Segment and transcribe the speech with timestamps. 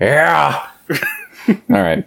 [0.00, 0.68] Yeah.
[1.48, 2.06] all right.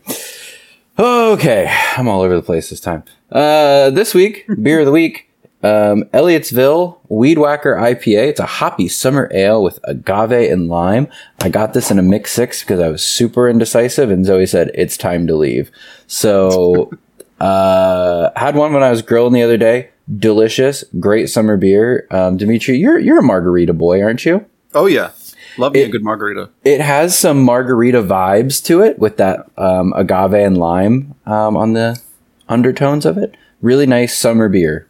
[0.98, 3.04] Okay, I'm all over the place this time.
[3.31, 5.29] Uh, this week, beer of the week,
[5.63, 8.28] um, Elliottsville Weed Whacker IPA.
[8.28, 11.07] It's a hoppy summer ale with agave and lime.
[11.41, 14.71] I got this in a mix six because I was super indecisive, and Zoe said
[14.74, 15.71] it's time to leave.
[16.07, 16.91] So,
[17.39, 19.89] uh, had one when I was grilling the other day.
[20.17, 22.07] Delicious, great summer beer.
[22.11, 24.45] Um, Demetri, you're you're a margarita boy, aren't you?
[24.73, 25.11] Oh yeah,
[25.57, 26.50] love me a good margarita.
[26.63, 31.73] It has some margarita vibes to it with that um, agave and lime um, on
[31.73, 32.02] the
[32.48, 33.36] undertones of it.
[33.62, 34.88] Really nice summer beer.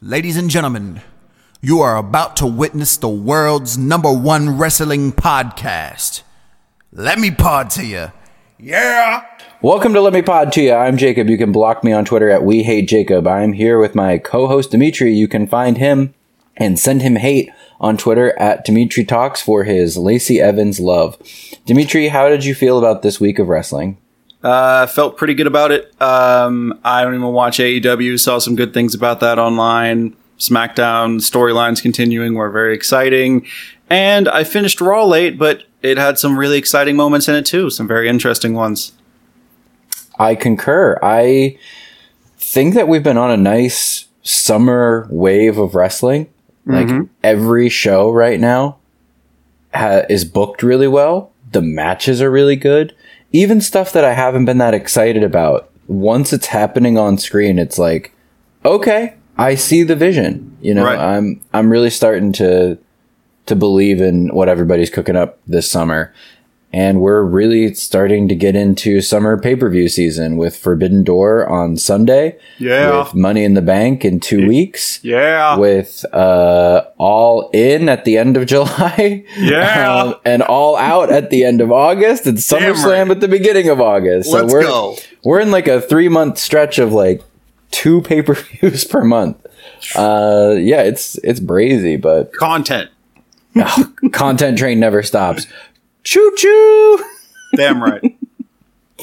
[0.00, 1.00] Ladies and gentlemen,
[1.60, 6.22] you are about to witness the world's number one wrestling podcast.
[6.92, 8.12] Let me pod to you.
[8.58, 9.24] Yeah.
[9.60, 10.72] Welcome to Let Me Pod to you.
[10.74, 11.28] I'm Jacob.
[11.28, 13.26] You can block me on Twitter at We Hate Jacob.
[13.26, 15.12] I'm here with my co-host Demetri.
[15.12, 16.14] You can find him
[16.56, 21.16] and send him hate on Twitter at Demetri Talks for his Lacey Evans love.
[21.66, 23.98] Demetri, how did you feel about this week of wrestling?
[24.42, 25.90] Uh, felt pretty good about it.
[26.02, 28.20] Um, I don't even watch AEW.
[28.20, 30.14] Saw some good things about that online.
[30.38, 33.46] SmackDown storylines continuing were very exciting,
[33.88, 37.70] and I finished Raw late, but it had some really exciting moments in it too.
[37.70, 38.92] Some very interesting ones.
[40.18, 40.98] I concur.
[41.02, 41.58] I
[42.36, 46.28] think that we've been on a nice summer wave of wrestling.
[46.66, 47.12] Like mm-hmm.
[47.22, 48.78] every show right now
[49.74, 51.32] ha- is booked really well.
[51.52, 52.94] The matches are really good.
[53.32, 55.70] Even stuff that I haven't been that excited about.
[55.86, 58.14] Once it's happening on screen, it's like,
[58.64, 60.56] okay, I see the vision.
[60.60, 60.98] You know, Right.
[60.98, 62.78] I'm I'm really starting to
[63.46, 66.14] to believe in what everybody's cooking up this summer.
[66.74, 71.48] And we're really starting to get into summer pay per view season with Forbidden Door
[71.48, 72.36] on Sunday.
[72.58, 73.04] Yeah.
[73.04, 74.98] With Money in the Bank in two weeks.
[75.04, 75.56] Yeah.
[75.56, 79.24] With uh, All In at the end of July.
[79.38, 80.02] Yeah.
[80.02, 82.26] Um, and All Out at the end of August.
[82.26, 83.10] And SummerSlam right.
[83.12, 84.32] at the beginning of August.
[84.32, 84.96] Let's we're, go.
[85.22, 87.22] We're in like a three month stretch of like
[87.70, 89.36] two pay per views per month.
[89.94, 92.90] Uh, yeah, it's it's brazy, but Content.
[94.10, 95.46] content train never stops.
[96.04, 97.04] Choo choo.
[97.56, 98.16] Damn right.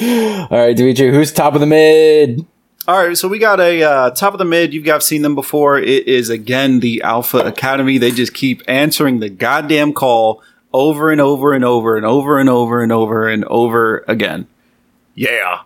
[0.02, 2.46] All right, Demetri, who's top of the mid?
[2.88, 4.74] All right, so we got a uh, top of the mid.
[4.74, 5.78] You've got seen them before.
[5.78, 7.98] It is again the Alpha Academy.
[7.98, 10.42] They just keep answering the goddamn call
[10.74, 14.48] over and over and over and over and over and over and over again.
[15.16, 15.62] Yeah.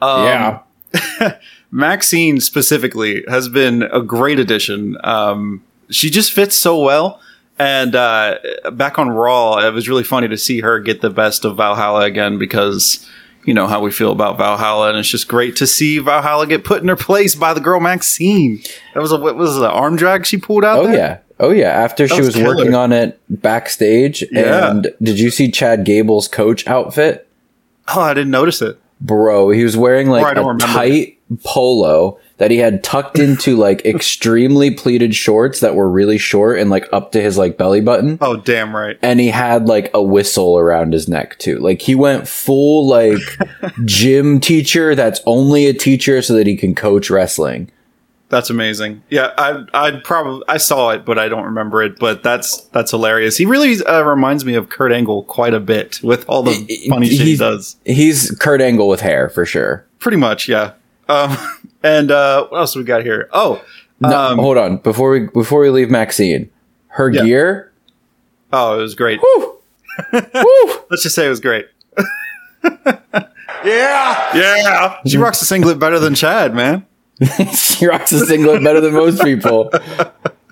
[0.00, 1.38] Um, yeah.
[1.70, 4.96] Maxine specifically has been a great addition.
[5.02, 7.20] Um, she just fits so well.
[7.60, 8.38] And uh,
[8.72, 12.06] back on Raw, it was really funny to see her get the best of Valhalla
[12.06, 13.06] again because
[13.44, 16.64] you know how we feel about Valhalla, and it's just great to see Valhalla get
[16.64, 18.62] put in her place by the girl Maxine.
[18.94, 20.78] That was a what was it, an arm drag she pulled out.
[20.78, 20.94] Oh there?
[20.94, 21.18] yeah.
[21.38, 21.68] Oh yeah.
[21.68, 24.70] After she was was, working on it backstage, Yeah.
[24.70, 27.28] and did you see Chad Gable's coach outfit?
[27.94, 28.78] Oh, I didn't notice it.
[29.02, 33.84] Bro, he was wearing like don't a tight polo that he had tucked into like
[33.84, 38.18] extremely pleated shorts that were really short and like up to his like belly button.
[38.20, 38.98] Oh, damn right.
[39.02, 41.58] and he had like a whistle around his neck too.
[41.58, 43.20] Like he went full like
[43.84, 47.70] gym teacher that's only a teacher so that he can coach wrestling.
[48.30, 49.02] That's amazing.
[49.10, 51.98] Yeah, I I probably I saw it, but I don't remember it.
[51.98, 53.36] But that's that's hilarious.
[53.36, 56.52] He really uh, reminds me of Kurt Angle quite a bit with all the
[56.88, 57.76] funny shit he does.
[57.84, 59.84] He's Kurt Angle with hair for sure.
[59.98, 60.74] Pretty much, yeah.
[61.10, 61.36] Um,
[61.82, 63.28] and uh, what else we got here?
[63.32, 63.62] Oh,
[64.00, 66.50] No, um, hold on before we before we leave Maxine.
[66.88, 67.24] Her Yeah.
[67.24, 67.72] gear,
[68.52, 69.20] oh, it was great.
[69.20, 69.58] whew,
[70.12, 70.80] whew.
[70.90, 71.66] Let's just say it was great.
[73.64, 74.96] yeah, yeah.
[75.06, 76.86] She rocks the singlet better than Chad, man.
[77.54, 79.70] she rocks a singlet better than most people.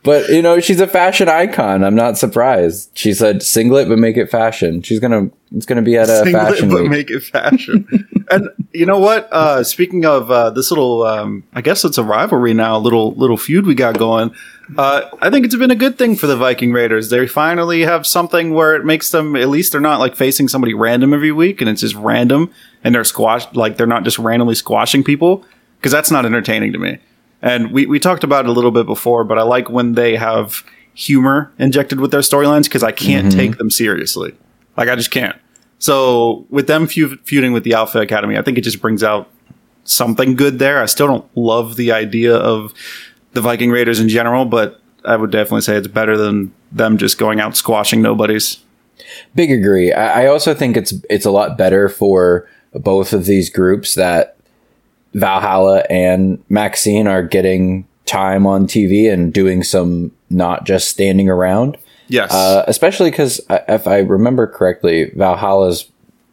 [0.09, 1.85] But you know she's a fashion icon.
[1.85, 2.93] I'm not surprised.
[2.95, 4.81] She said singlet, but make it fashion.
[4.81, 6.91] She's gonna it's gonna be at a Singlet, fashion but week.
[6.91, 7.87] make it fashion.
[8.31, 9.31] and you know what?
[9.31, 12.79] Uh, speaking of uh, this little, um, I guess it's a rivalry now.
[12.79, 14.35] A little little feud we got going.
[14.79, 17.11] Uh, I think it's been a good thing for the Viking Raiders.
[17.11, 20.73] They finally have something where it makes them at least they're not like facing somebody
[20.73, 22.51] random every week, and it's just random,
[22.83, 25.45] and they're squashed like they're not just randomly squashing people
[25.79, 26.97] because that's not entertaining to me.
[27.41, 30.17] And we, we talked about it a little bit before, but I like when they
[30.17, 30.65] have
[30.95, 33.39] humor injected with their storylines because I can't mm-hmm.
[33.39, 34.35] take them seriously.
[34.77, 35.37] Like I just can't.
[35.79, 39.31] So with them feud- feuding with the Alpha Academy, I think it just brings out
[39.85, 40.83] something good there.
[40.83, 42.75] I still don't love the idea of
[43.33, 47.19] the Viking Raiders in general, but I would definitely say it's better than them just
[47.19, 48.59] going out squashing nobodies.
[49.35, 49.93] Big agree.
[49.93, 54.37] I, I also think it's it's a lot better for both of these groups that
[55.15, 61.77] Valhalla and Maxine are getting time on TV and doing some not just standing around.
[62.09, 62.33] Yes.
[62.33, 65.91] Uh, especially because if I remember correctly, Valhalla's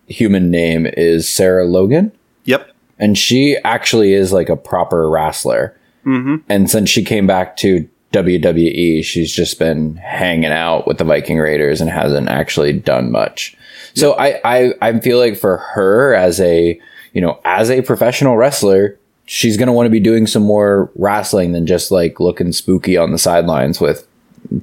[0.07, 2.11] human name is Sarah Logan,
[2.45, 2.71] yep.
[2.97, 5.77] and she actually is like a proper wrestler.
[6.05, 6.35] Mm-hmm.
[6.47, 11.39] And since she came back to WWE, she's just been hanging out with the Viking
[11.39, 13.57] Raiders and hasn't actually done much.
[13.95, 16.79] So I, I, I feel like for her as a,
[17.15, 20.91] you know, as a professional wrestler, she's going to want to be doing some more
[20.95, 24.05] wrestling than just like looking spooky on the sidelines with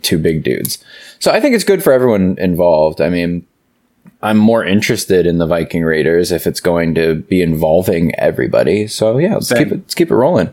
[0.02, 0.78] two big dudes.
[1.18, 3.00] So I think it's good for everyone involved.
[3.00, 3.44] I mean,
[4.22, 8.86] I'm more interested in the Viking Raiders if it's going to be involving everybody.
[8.86, 9.58] So yeah, let's Same.
[9.58, 10.52] keep it let's keep it rolling.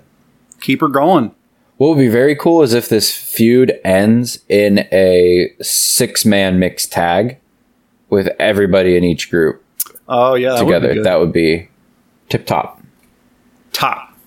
[0.62, 1.36] Keep her going.
[1.78, 6.92] What would be very cool is if this feud ends in a six man mixed
[6.92, 7.38] tag
[8.10, 9.64] with everybody in each group
[10.08, 10.94] Oh yeah, that would together.
[10.96, 11.06] good.
[11.06, 11.69] That would be
[12.30, 12.82] tip top.
[13.74, 14.18] top.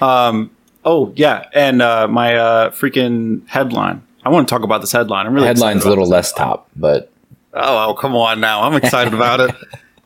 [0.00, 0.50] Um.
[0.84, 4.02] Oh yeah, and uh, my uh, freaking headline.
[4.24, 5.26] I want to talk about this headline.
[5.26, 7.12] I'm really Headline's a little less top, but
[7.54, 8.62] Oh, oh, come on now.
[8.62, 9.54] I'm excited about it.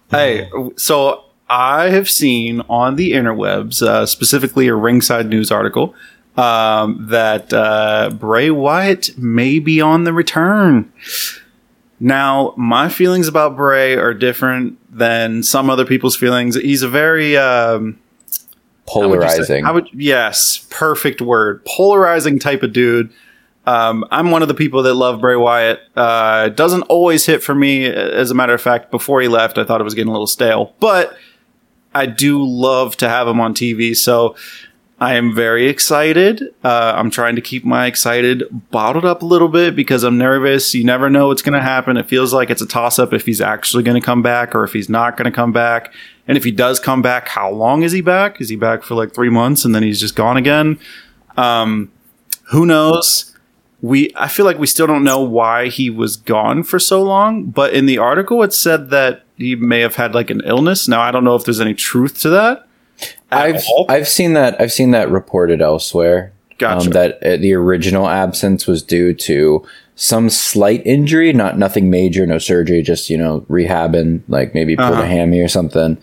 [0.08, 5.96] Hey, so I have seen on the interwebs, uh, specifically a Ringside News article,
[6.36, 10.92] um, that uh, Bray Wyatt may be on the return.
[11.98, 16.54] Now, my feelings about Bray are different than some other people's feelings.
[16.54, 17.98] He's a very um,
[18.92, 19.64] how would say- polarizing.
[19.64, 21.64] I would yes, perfect word.
[21.64, 23.12] Polarizing type of dude.
[23.66, 25.80] Um, I'm one of the people that love Bray Wyatt.
[25.96, 27.86] Uh, doesn't always hit for me.
[27.86, 30.28] As a matter of fact, before he left, I thought it was getting a little
[30.28, 31.16] stale, but
[31.92, 33.96] I do love to have him on TV.
[33.96, 34.36] So
[34.98, 36.54] I am very excited.
[36.64, 40.74] Uh, I'm trying to keep my excited bottled up a little bit because I'm nervous.
[40.74, 41.98] You never know what's going to happen.
[41.98, 44.64] It feels like it's a toss up if he's actually going to come back or
[44.64, 45.92] if he's not going to come back.
[46.26, 48.40] And if he does come back, how long is he back?
[48.40, 50.78] Is he back for like three months and then he's just gone again?
[51.36, 51.92] Um,
[52.50, 53.34] who knows?
[53.82, 57.44] We I feel like we still don't know why he was gone for so long,
[57.44, 60.88] but in the article it said that he may have had like an illness.
[60.88, 62.65] Now I don't know if there's any truth to that.
[63.30, 63.86] I've all.
[63.88, 66.32] I've seen that I've seen that reported elsewhere.
[66.58, 66.86] Gotcha.
[66.86, 72.26] Um, that uh, the original absence was due to some slight injury, not nothing major,
[72.26, 75.02] no surgery, just you know rehabbing, like maybe pulled Uh-huh.
[75.02, 75.98] a hammy or something.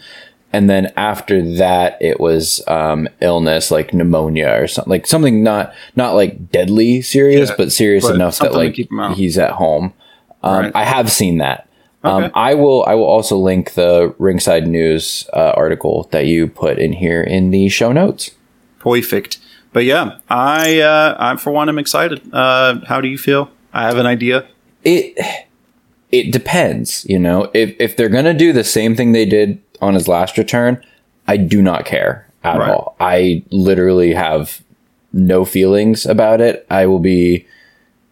[0.51, 5.73] And then after that, it was um, illness like pneumonia or something, like something not
[5.95, 9.17] not like deadly serious, Yeah, but serious but enough that like keep him out.
[9.17, 9.93] he's at home.
[10.43, 10.71] Um, Right.
[10.75, 11.67] I have seen that.
[12.03, 12.83] Um, I will.
[12.85, 17.51] I will also link the Ringside News uh, article that you put in here in
[17.51, 18.31] the show notes.
[18.79, 19.39] Perfect.
[19.71, 22.21] But yeah, I uh, I for one am excited.
[22.33, 23.49] Uh, how do you feel?
[23.73, 24.45] I have an idea.
[24.83, 25.17] It
[26.11, 27.05] it depends.
[27.05, 30.37] You know, if if they're gonna do the same thing they did on his last
[30.37, 30.83] return,
[31.27, 32.69] I do not care at Right.
[32.69, 32.95] all.
[32.99, 34.61] I literally have
[35.13, 36.65] no feelings about it.
[36.69, 37.47] I will be.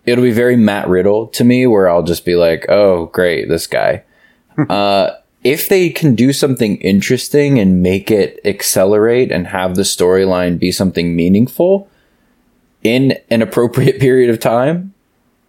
[0.06, 3.68] It'll be very Matt Riddle to me, where I'll just be like, "Oh, great, this
[3.68, 4.04] guy."
[4.70, 5.12] uh,
[5.44, 10.72] if they can do something interesting and make it accelerate and have the storyline be
[10.72, 11.90] something meaningful
[12.84, 14.94] in an appropriate period of time,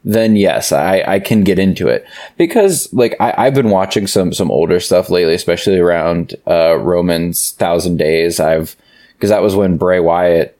[0.04, 2.04] then yes, I, I can get into it
[2.36, 7.52] because like I, I've been watching some some older stuff lately, especially around uh, Roman's
[7.52, 8.40] Thousand Days.
[8.40, 8.76] I've
[9.14, 10.58] because that was when Bray Wyatt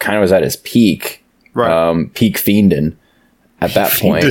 [0.00, 1.19] kind of was at his peak,
[1.54, 1.70] Right.
[1.70, 2.96] um, peak fiending
[3.60, 4.24] at that point,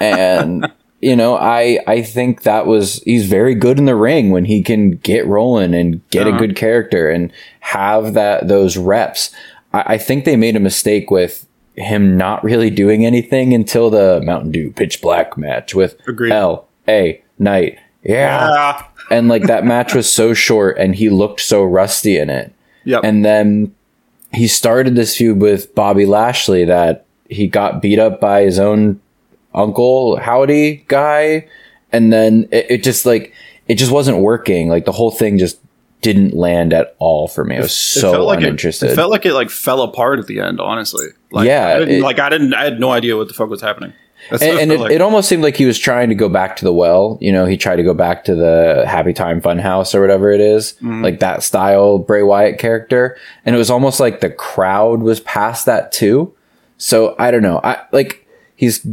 [0.00, 4.44] and you know I I think that was he's very good in the ring when
[4.46, 6.38] he can get rolling and get a Uh-huh.
[6.38, 9.30] good character and have that those reps.
[9.72, 14.20] I, I think they made a mistake with him not really doing anything until the
[14.24, 16.32] Mountain Dew Pitch Black match with Agreed.
[16.32, 17.78] L A Knight.
[18.02, 18.38] Yeah.
[18.42, 22.52] Ah, And like that match was so short and he looked so rusty in it.
[22.84, 23.02] yep.
[23.04, 23.74] And then
[24.32, 29.00] he started this feud with Bobby Lashley that he got beat up by his own
[29.54, 31.48] uncle Howdy guy.
[31.92, 33.32] And then it, it just like,
[33.68, 34.68] it just wasn't working.
[34.68, 35.58] Like the whole thing just
[36.00, 37.56] didn't land at all for me.
[37.56, 38.88] I was It so felt like uninterested.
[38.88, 40.60] It, it felt like it like fell apart at the end.
[40.60, 42.54] Honestly, like, Yeah, I it- like I didn't.
[42.54, 43.92] I had no idea what the fuck was happening.
[44.30, 44.92] That's and, and it like.
[44.92, 47.18] it almost seemed like he was trying to go back to the well.
[47.20, 50.30] You know, he tried to go back to the Happy Time Fun House or whatever
[50.30, 51.02] it is, Mm-hmm.
[51.02, 53.16] like that style Bray Wyatt character.
[53.44, 56.34] And it was almost like the crowd was past that too.
[56.78, 57.60] So I don't know.
[57.62, 58.26] I like
[58.56, 58.86] he's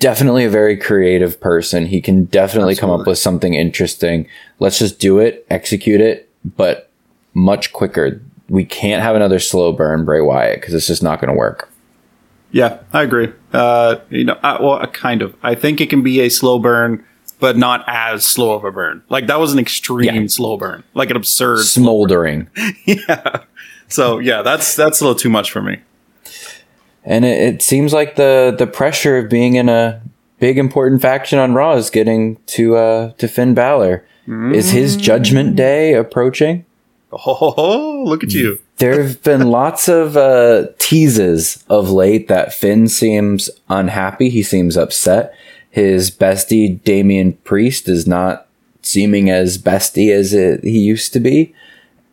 [0.00, 1.86] definitely a very creative person.
[1.86, 4.26] He can definitely come up with something interesting.
[4.58, 6.90] Let's just do it, execute it, but
[7.34, 8.20] much quicker.
[8.48, 11.68] We can't have another slow burn Bray Wyatt because it's just not going to work.
[12.50, 13.32] Yeah, I agree.
[13.52, 15.34] Uh, you know, I, well, uh, kind of.
[15.42, 17.04] I think it can be a slow burn,
[17.40, 19.02] but not as slow of a burn.
[19.08, 20.26] Like that was an extreme Yeah.
[20.28, 21.64] slow burn, like an absurd.
[21.64, 22.48] Smoldering.
[22.86, 23.42] yeah.
[23.88, 25.78] So yeah, that's that's a little too much for me.
[27.04, 30.00] and it, it seems like the the pressure of being in a
[30.38, 34.04] big important faction on Raw is getting to uh to Finn Balor.
[34.28, 36.64] Is his Judgment Day approaching?
[37.12, 38.58] Oh, look at you.
[38.78, 44.28] There have been lots of uh, teases of late that Finn seems unhappy.
[44.28, 45.34] He seems upset.
[45.70, 48.48] His bestie, Damian Priest, is not
[48.82, 51.54] seeming as bestie as it, he used to be.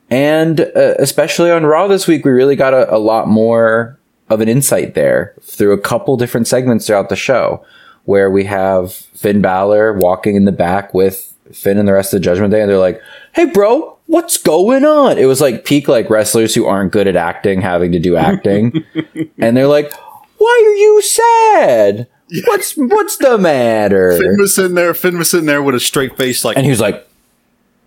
[0.09, 3.97] And uh, especially on Raw this week, we really got a, a lot more
[4.29, 7.65] of an insight there through a couple different segments throughout the show
[8.05, 12.19] where we have Finn Balor walking in the back with Finn and the rest of
[12.19, 13.01] the Judgment Day, and they're like,
[13.33, 17.15] "Hey, bro, what's going on?" It was like peak like wrestlers who aren't good at
[17.15, 18.83] acting having to do acting,
[19.39, 19.91] and they're like,
[20.37, 22.07] "Why are you sad?
[22.47, 24.93] What's what's the matter?" Finn was sitting there.
[24.93, 27.07] Finn was sitting there with a straight face, like And he was like,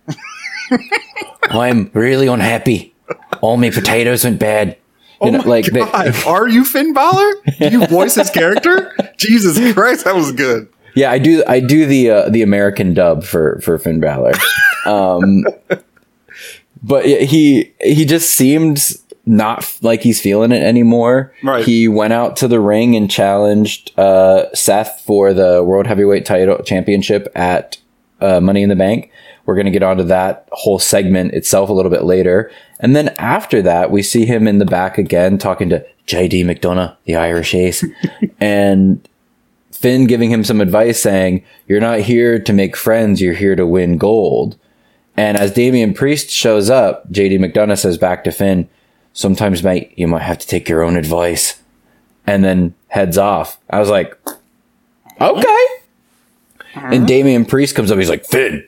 [1.49, 2.93] "I'm really unhappy.
[3.41, 4.77] All my potatoes went bad."
[5.21, 7.31] "Oh You know, my like they- god, are you Finn Balor?
[7.59, 8.93] Do you voice his character?
[9.17, 11.43] Jesus Christ, that was good." Yeah, I do.
[11.47, 14.33] I do the uh, the American dub for for Finn Balor,
[14.85, 15.43] um,
[16.81, 18.95] but he he just seemed
[19.25, 21.33] not f- like he's feeling it anymore.
[21.43, 21.65] Right.
[21.65, 26.61] He went out to the ring and challenged uh, Seth for the World Heavyweight Title
[26.63, 27.77] Championship at
[28.19, 29.11] uh, Money in the Bank.
[29.45, 33.09] We're going to get onto that whole segment itself a little bit later, and then
[33.17, 37.53] after that, we see him in the back again talking to JD McDonagh, the Irish
[37.53, 37.83] Ace,
[38.39, 39.07] and
[39.73, 43.65] Finn giving him some advice saying, You're not here to make friends, you're here to
[43.65, 44.57] win gold.
[45.17, 48.69] And as Damian Priest shows up, JD McDonagh says back to Finn,
[49.13, 51.61] Sometimes, mate, you might have to take your own advice.
[52.25, 53.59] And then heads off.
[53.69, 54.17] I was like,
[55.19, 55.65] Okay.
[56.75, 58.65] And Damian Priest comes up, he's like, Finn,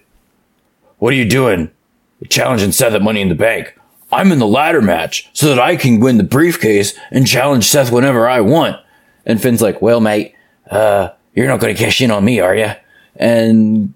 [0.99, 1.71] what are you doing?
[2.19, 3.77] You're challenging Seth at Money in the Bank.
[4.11, 7.91] I'm in the ladder match so that I can win the briefcase and challenge Seth
[7.91, 8.77] whenever I want.
[9.25, 10.34] And Finn's like, Well, mate,
[10.71, 12.71] uh, you're not going to cash in on me, are you?
[13.17, 13.93] And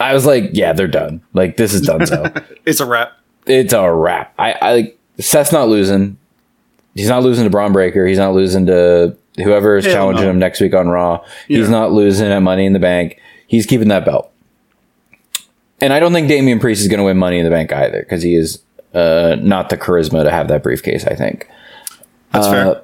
[0.00, 1.22] I was like, yeah, they're done.
[1.34, 2.06] Like, this is done.
[2.06, 2.24] So
[2.66, 3.12] It's a wrap.
[3.46, 4.34] it's a wrap.
[4.38, 6.16] I, I like Seth's not losing.
[6.94, 8.06] He's not losing to Bron Breakker.
[8.06, 10.30] He's not losing to whoever is Hell challenging no.
[10.30, 11.24] him next week on Raw.
[11.46, 13.20] He's not losing at Money in the Bank.
[13.46, 14.32] He's keeping that belt.
[15.80, 18.00] And I don't think Damian Priest is going to win Money in the Bank either
[18.00, 18.62] because he is
[18.94, 21.04] uh, not the charisma to have that briefcase.
[21.06, 21.46] I think
[22.32, 22.82] That's Uh, fair.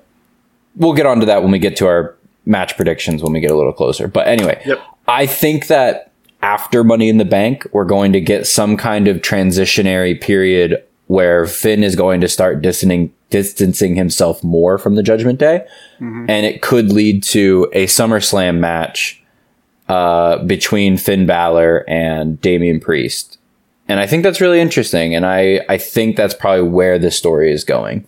[0.77, 3.57] we'll get onto that when we get to our match predictions when we get a
[3.57, 4.09] little closer.
[4.09, 4.81] But anyway, Yep.
[5.09, 9.19] I think that after Money in the Bank, we're going to get some kind of
[9.19, 15.39] transitionary period where Finn is going to start distancing distancing himself more from the Judgment
[15.39, 15.67] Day,
[16.01, 19.23] and it could lead to a SummerSlam match
[19.89, 23.39] uh, between Finn Balor and Damian Priest.
[23.89, 27.53] And I think that's really interesting, and I, I think that's probably where this story
[27.53, 28.07] is going.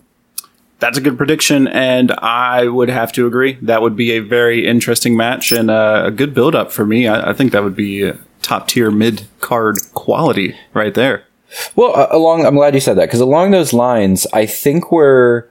[0.85, 3.53] That's a good prediction, and I would have to agree.
[3.63, 7.07] That would be a very interesting match and uh, a good build up for me.
[7.07, 8.13] I, I think that would be uh,
[8.43, 11.23] top tier mid card quality right there.
[11.75, 15.45] Well, uh, along, I'm glad you said that because along those lines, I think we're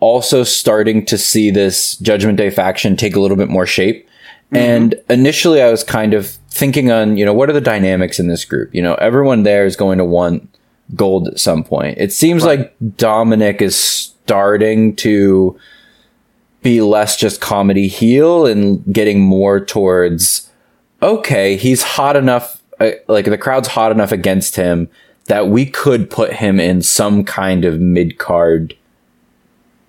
[0.00, 4.06] also starting to see this Judgment Day faction take a little bit more shape.
[4.52, 8.28] And initially, I was kind of thinking on, you know, what are the dynamics in
[8.28, 8.74] this group?
[8.74, 10.54] You know, everyone there is going to want
[10.94, 11.96] gold at some point.
[11.96, 15.58] It seems like Dominic is starting to
[16.62, 20.50] be less just comedy heel and getting more towards
[21.02, 24.88] okay, he's hot enough, uh, like the crowd's hot enough against him
[25.26, 28.74] that we could put him in some kind of mid card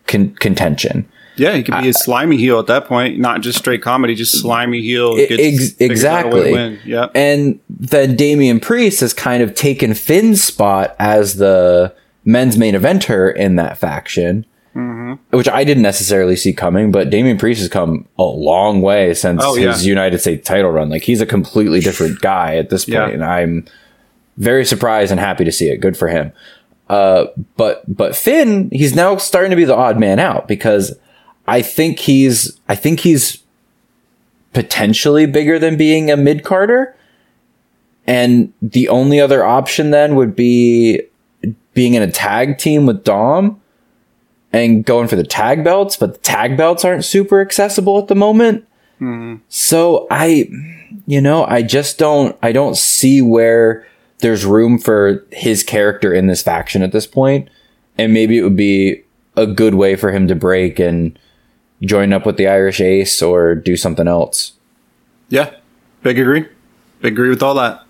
[0.08, 1.08] con- contention.
[1.38, 4.40] Yeah, he could be a slimy heel at that point, not just straight comedy, just
[4.40, 5.18] slimy heel.
[5.18, 6.92] Gets- ex- figures out a way to exactly.
[6.92, 7.08] Yeah.
[7.14, 11.94] And then Damian Priest has kind of taken Finn's spot as the
[12.26, 14.46] men's main eventer in that faction.
[14.76, 15.14] Mm-hmm.
[15.38, 19.42] Which I didn't necessarily see coming, but Damian Priest has come a long way since
[19.42, 19.90] Oh, his yeah.
[19.90, 20.90] United States title run.
[20.90, 23.08] Like he's a completely different guy at this point, Yeah.
[23.10, 23.66] and I'm
[24.38, 25.78] very surprised and happy to see it.
[25.78, 26.34] Good for him.
[26.90, 30.94] Uh, but but Finn, he's now starting to be the odd man out because
[31.48, 33.42] I think he's I think he's
[34.52, 36.96] potentially bigger than being a mid carder.
[38.08, 41.02] And the only other option then would be
[41.76, 43.62] being in a tag team with Dom
[44.52, 48.16] and going for the tag belts, but the tag belts aren't super accessible at the
[48.16, 48.66] moment.
[49.00, 49.44] Mm-hmm.
[49.50, 50.50] So I,
[51.06, 53.86] you know, I just don't, I don't see where
[54.20, 57.50] there's room for his character in this faction at this point.
[57.98, 59.04] And maybe it would be
[59.38, 61.20] a good way for him to break and
[61.84, 64.54] join up with the Irish Ace or do something else.
[65.30, 65.52] yeah.
[66.04, 66.48] Big agree.
[67.02, 67.85] Big agree with all that.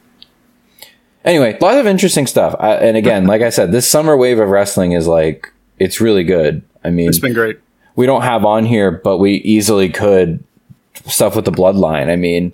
[1.26, 2.56] Anyway, a lot of interesting stuff.
[2.60, 6.24] I, and again, like I said, this summer wave of wrestling is like, it's really
[6.24, 6.62] good.
[6.84, 7.60] I mean, It's been great.
[7.96, 10.44] we don't have on here, but we easily could
[11.08, 12.10] stuff with the bloodline.
[12.10, 12.54] I mean,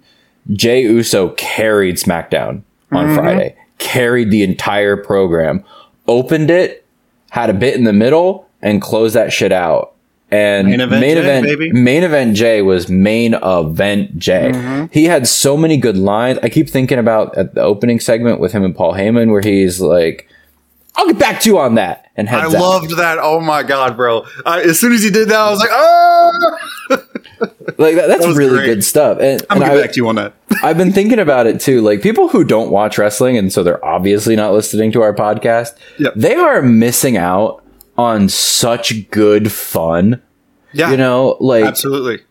[0.54, 3.16] Jey Uso carried SmackDown on Mm-hmm.
[3.16, 5.64] Friday, carried the entire program,
[6.08, 6.86] opened it,
[7.30, 9.91] had a bit in the middle, and closed that shit out.
[10.32, 11.72] And Main event Jey, baby.
[11.74, 14.52] main event Jey was main event Jey.
[14.54, 14.86] Mm-hmm.
[14.94, 16.40] He had so many good lines.
[16.42, 19.82] I keep thinking about at the opening segment with him and Paul Heyman, where he's
[19.82, 20.30] like,
[20.96, 22.52] "I'll get back to you on that," and I out.
[22.54, 23.18] loved that.
[23.22, 24.26] Oh my god, bro!
[24.46, 26.58] I, as soon as he did that, I was like, "Oh,
[27.78, 28.66] like that, that's was really great.
[28.68, 29.18] good stuff.
[29.20, 30.34] And, I'm and gonna I, get back to you on that."
[30.64, 31.82] I've been thinking about it too.
[31.82, 35.76] Like people who don't watch wrestling and so they're obviously not listening to our podcast,
[36.00, 36.14] Yep.
[36.16, 37.64] they are missing out
[37.98, 40.22] on such good fun.
[40.74, 42.24] Yeah, You know, like absolutely.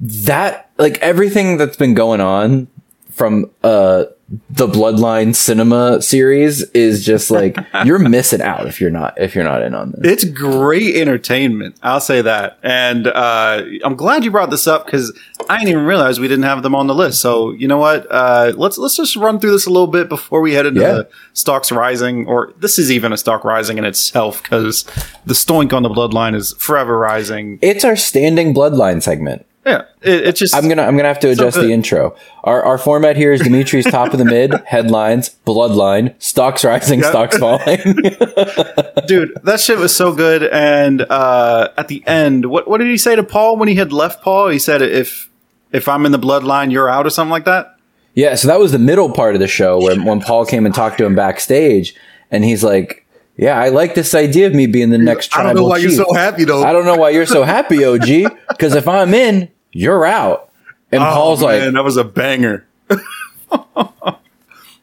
[0.00, 2.68] that like everything that's been going on
[3.10, 4.04] from uh
[4.50, 9.44] the bloodline cinema series is just like you're missing out if you're not if you're
[9.44, 11.76] not in on this It's great entertainment.
[11.80, 12.58] I'll say that.
[12.64, 15.16] And uh, I'm glad you brought this up because
[15.48, 17.20] I didn't even realize we didn't have them on the list.
[17.20, 18.08] So you know what?
[18.10, 20.92] Uh, let's let's just run through this a little bit before we head into Yeah.
[20.92, 22.26] the stocks rising.
[22.26, 24.82] Or this is even a stock rising in itself because
[25.24, 27.60] the stoink on the bloodline is forever rising.
[27.62, 31.28] it's our standing bloodline segment Yeah, it, it just i'm gonna i'm gonna have to
[31.28, 36.14] adjust the intro our our format here is demetri's top of the mid headlines bloodline
[36.22, 37.78] stocks rising stocks falling
[39.06, 42.96] dude that shit was so good and uh at the end what what did he
[42.96, 45.28] say to paul when he had left paul he said if
[45.72, 47.76] if i'm in the bloodline you're out or something like that
[48.14, 50.74] Yeah, so that was the middle part of the show where when Paul came and
[50.74, 51.94] talked to him backstage,
[52.30, 53.04] and he's like,
[53.36, 55.50] "Yeah, I like this idea of me being the next tribal.
[55.50, 55.92] i don't know why chief.
[55.92, 58.08] you're so happy though I don't know why you're so happy, OG.
[58.48, 60.50] Because if I'm in, you're out."
[60.92, 62.66] And Oh, Paul's man, like, that was a banger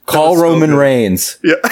[0.06, 0.74] "Call was so Roman.
[0.76, 1.56] Reigns." yeah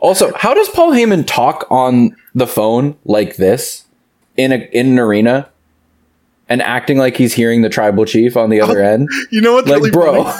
[0.00, 3.84] Also, how does Paul Heyman talk on the phone like this
[4.36, 5.48] in a in an arena?
[6.48, 9.68] And acting like he's hearing the tribal chief on the other end, you know what's
[9.68, 10.32] like, really bro.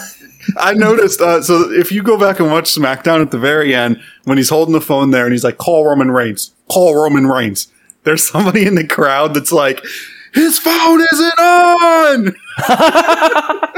[0.58, 1.20] I noticed.
[1.20, 4.48] Uh, so if you go back and watch SmackDown at the very end, when he's
[4.50, 7.68] holding the phone there and he's like, "Call Roman Reigns, call Roman Reigns,"
[8.02, 9.80] there's somebody in the crowd that's like,
[10.34, 12.34] "His phone isn't on."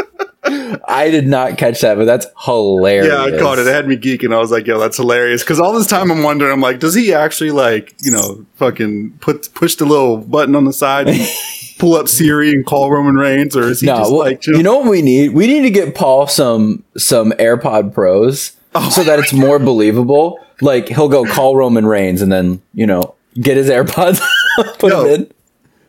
[0.87, 3.07] I did not catch that, but that's hilarious.
[3.07, 3.67] Yeah, I caught it.
[3.67, 4.35] It had me geeking.
[4.35, 6.95] I was like, "Yo, that's hilarious." Because all this time I'm wondering, I'm like, does
[6.95, 11.19] he actually like, you know, fucking put push the little button on the side, and
[11.79, 14.63] pull up Siri and call Roman Reigns, or is he No, just well, like, you
[14.63, 15.31] know what we need?
[15.33, 18.91] We need to get Paul some some AirPod Pros Oh.
[18.91, 20.39] so that it's more believable.
[20.61, 24.21] Like he'll go call Roman Reigns and then you know get his AirPods,
[24.79, 25.33] put them in.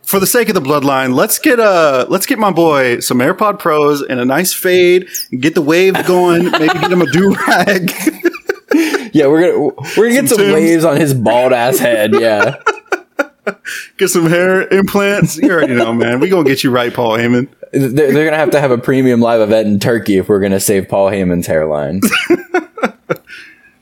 [0.05, 3.59] For the sake of the bloodline, let's get uh let's get my boy some AirPod
[3.59, 7.33] Pros and a nice fade, and get the wave going, maybe get him a do
[7.47, 7.91] rag.
[9.13, 9.59] Yeah, we're gonna
[9.95, 10.53] we're gonna get some Timbs.
[10.53, 12.11] waves on his bald ass head.
[12.13, 12.57] Yeah,
[13.97, 15.37] get some hair implants.
[15.37, 16.19] You already know, man.
[16.19, 17.47] We gonna get you right, Paul Heyman.
[17.71, 20.59] they're, they're gonna have to have a premium live event in Turkey if we're gonna
[20.59, 22.01] save Paul Heyman's hairline.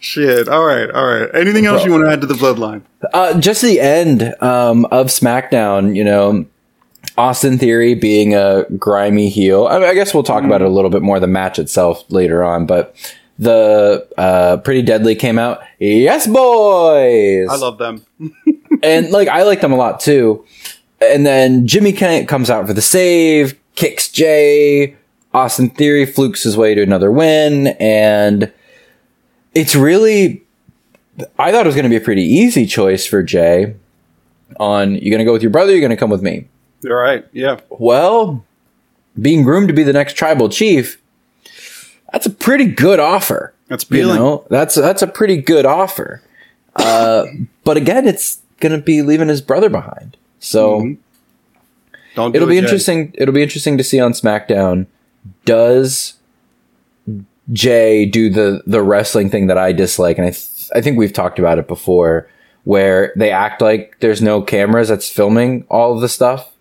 [0.03, 0.49] Shit.
[0.49, 1.29] All right, all right.
[1.33, 2.81] Anything else you want to add to the bloodline?
[3.13, 6.45] Uh, just the end um, of SmackDown, you know,
[7.17, 9.65] Austin Theory being a grimy heel.
[9.65, 12.03] I, mean, I guess we'll talk about it a little bit more the match itself
[12.11, 12.93] later on, but
[13.39, 15.61] the uh, Pretty Deadly came out.
[15.79, 17.47] Yes, boys.
[17.49, 18.05] I love them.
[18.83, 20.45] and like I like them a lot too.
[20.99, 24.97] And then Jimmy Kent comes out for the save, kicks Jey.
[25.33, 28.51] Austin Theory flukes his way to another win, and
[29.53, 30.43] it's really.
[31.37, 33.75] I thought it was going to be a pretty easy choice for Jey.
[34.59, 35.71] On you're going to go with your brother?
[35.71, 36.47] You're going to come with me.
[36.85, 37.25] All right.
[37.33, 37.59] Yeah.
[37.69, 38.43] Well,
[39.19, 41.01] being groomed to be the next tribal chief,
[42.11, 43.53] that's a pretty good offer.
[43.67, 44.15] That's You appealing.
[44.17, 46.21] know, that's that's a pretty good offer.
[46.75, 47.25] Uh,
[47.63, 50.17] but again, it's gonna be leaving his brother behind.
[50.39, 50.93] So Mm-hmm.
[52.15, 52.31] Don't.
[52.31, 53.11] do it'll it, be interesting.
[53.15, 54.85] It'll be interesting to see on SmackDown.
[55.45, 56.13] Does
[57.51, 60.17] Jey do the the wrestling thing that I dislike?
[60.17, 62.29] And I th- I think we've talked about it before,
[62.63, 66.51] where they act like there's no cameras that's filming all of the stuff,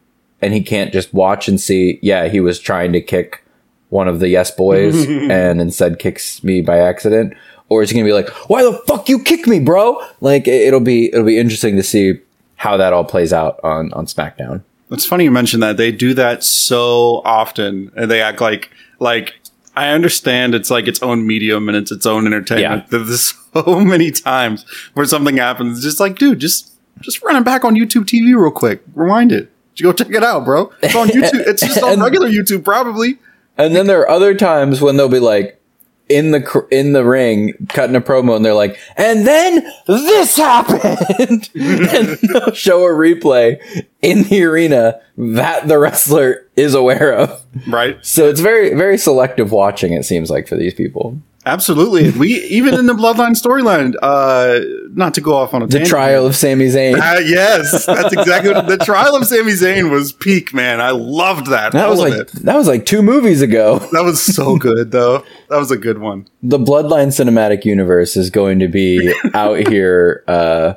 [0.40, 1.98] and he can't just watch and see.
[2.02, 3.44] Yeah, he was trying to kick
[3.90, 7.34] one of the Yes Boys, and instead kicks me by accident.
[7.68, 10.62] Or is he gonna be like, "Why the fuck you kick me, bro?" Like it-
[10.66, 12.18] it'll be it'll be interesting to see
[12.56, 14.62] how that all plays out on on SmackDown.
[14.90, 15.76] It's funny you mentioned that.
[15.78, 19.34] They do that so often, and they act like like
[19.74, 22.90] I understand it's like its own medium and it's its own entertainment.
[22.90, 27.44] There's so many times where something happens, it's just like, dude, just just run it
[27.44, 28.82] back on YouTube TV real quick.
[28.94, 29.50] Rewind it.
[29.74, 30.72] Just go check it out, bro.
[30.82, 31.46] It's on YouTube.
[31.46, 33.18] It's just on And- regular YouTube, probably.
[33.58, 35.60] And then there are other times when they'll be like,
[36.08, 40.36] in the cr- in the ring cutting a promo and they're like and then this
[40.36, 41.48] happened.
[41.54, 43.58] And they'll show a replay
[44.02, 47.44] in the arena that the wrestler is aware of.
[47.66, 47.98] Right.
[48.04, 52.10] so it's very very selective watching it seems like for these people Absolutely.
[52.12, 54.60] We even in the Bloodline storyline, uh,
[54.94, 55.90] not to go off on a the tangent.
[55.90, 60.12] trial of Sami Zayn Uh, yes, that's exactly what the trial of Sami Zayn was
[60.12, 60.80] peak, man.
[60.80, 61.72] I loved that.
[61.72, 62.28] that was like it.
[62.44, 65.24] that was like 2 movies ago That was so good though.
[65.48, 66.28] That was a good one.
[66.44, 70.74] the bloodline cinematic universe is going to be out here uh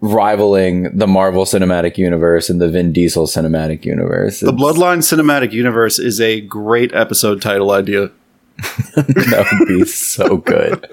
[0.00, 5.98] rivaling the marvel cinematic universe and the vin diesel cinematic universe The Bloodline cinematic universe
[5.98, 8.10] is a great episode title idea.
[8.96, 10.86] that would be so good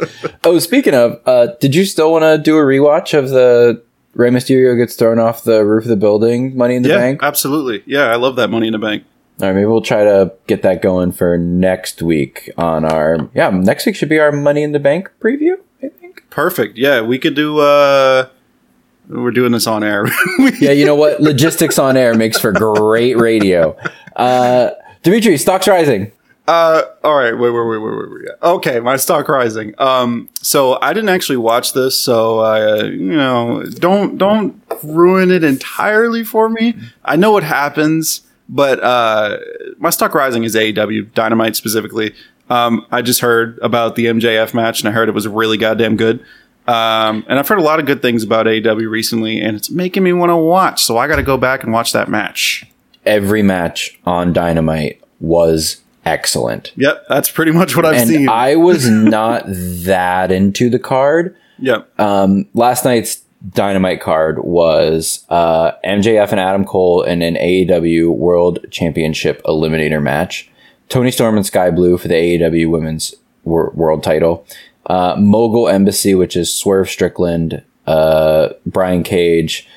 [0.44, 3.82] oh speaking of uh did you still want to do a rewatch of the
[4.14, 7.20] Rey Mysterio gets thrown off the roof of the building money in the yeah, bank
[7.24, 7.84] absolutely.
[7.86, 9.04] Yeah, I love that Money in the Bank.
[9.42, 13.50] all right maybe we'll try to get that going for next week on our yeah
[13.50, 16.78] next week should be our money in the bank preview i think Perfect.
[16.78, 17.60] Yeah, we could do.
[17.60, 18.28] uh
[19.10, 20.06] We're doing this on air.
[20.60, 21.22] Yeah, you know what?
[21.22, 23.78] Logistics on air makes for great radio.
[24.16, 24.72] Uh,
[25.04, 26.12] Demetri, stocks rising.
[26.48, 28.28] Uh, all right, wait, wait, wait, wait, wait, wait.
[28.44, 29.74] Okay, my stock rising.
[29.80, 35.44] Um, so I didn't actually watch this, so I, you know, don't don't ruin it
[35.44, 36.76] entirely for me.
[37.04, 39.38] I know what happens, but uh,
[39.80, 42.14] my stock rising is AEW Dynamite specifically.
[42.50, 45.98] Um, I just heard about the MJF match, and I heard it was really goddamn
[45.98, 46.24] good.
[46.68, 50.04] Um, and I've heard a lot of good things about AEW recently, and it's making
[50.04, 50.84] me want to watch.
[50.84, 52.66] So I got to go back and watch that match.
[53.04, 56.72] Every match on Dynamite was excellent.
[56.76, 58.30] Yep, that's pretty much what I've And seen.
[58.30, 61.36] I was not that into the card.
[61.60, 61.90] yep.
[62.00, 63.22] Um, last night's
[63.54, 70.50] Dynamite card was uh, MJF and Adam Cole in an AEW World Championship Eliminator match.
[70.90, 73.14] Toni Storm and Skye Blue for the AEW Women's
[73.44, 74.46] wor- World Title.
[74.88, 79.68] Uh, Mogul Embassy, which is Swerve Strickland, uh, Brian Cage,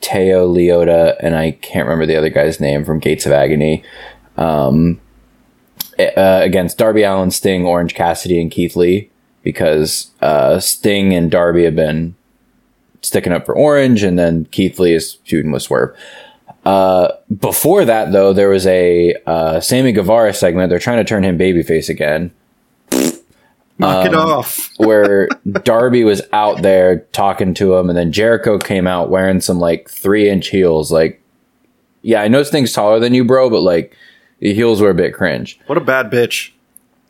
[0.00, 3.82] Toa Liona, and I can't remember the other guy's name from Gates of Agony.
[4.36, 5.00] Um,
[5.98, 9.10] uh, against Darby Allin, Sting, Orange Cassidy, and Keith Lee
[9.42, 12.14] because uh, Sting and Darby have been
[13.02, 15.96] sticking up for Orange, and then Keith Lee is feuding with Swerve.
[16.64, 17.08] Uh,
[17.40, 20.70] before that, though, there was a uh, Sammy Guevara segment.
[20.70, 22.30] They're trying to turn him babyface again,
[23.78, 24.70] Knock um, it off.
[24.76, 25.28] where
[25.64, 29.90] Darby was out there talking to him, and then Jericho came out wearing some like
[29.90, 30.92] three inch heels.
[30.92, 31.20] Like,
[32.02, 33.96] yeah, I know Sting's taller than you, bro, but like
[34.42, 35.58] the heels were a bit cringe.
[35.66, 36.50] What a bad bitch.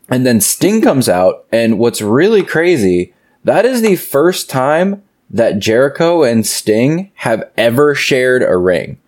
[0.07, 5.57] And then Sting comes out, and what's really crazy, that is the first time that
[5.57, 8.99] Jericho and Sting have ever shared a ring.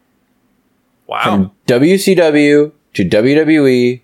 [1.06, 1.22] Wow.
[1.24, 4.02] From WCW to WWE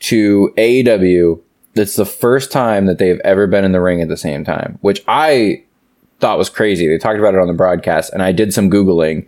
[0.00, 1.40] to AEW,
[1.74, 4.78] that's the first time that they've ever been in the ring at the same time,
[4.80, 5.62] which I
[6.18, 6.88] thought was crazy.
[6.88, 9.24] They talked about it on the broadcast, and I did some Googling,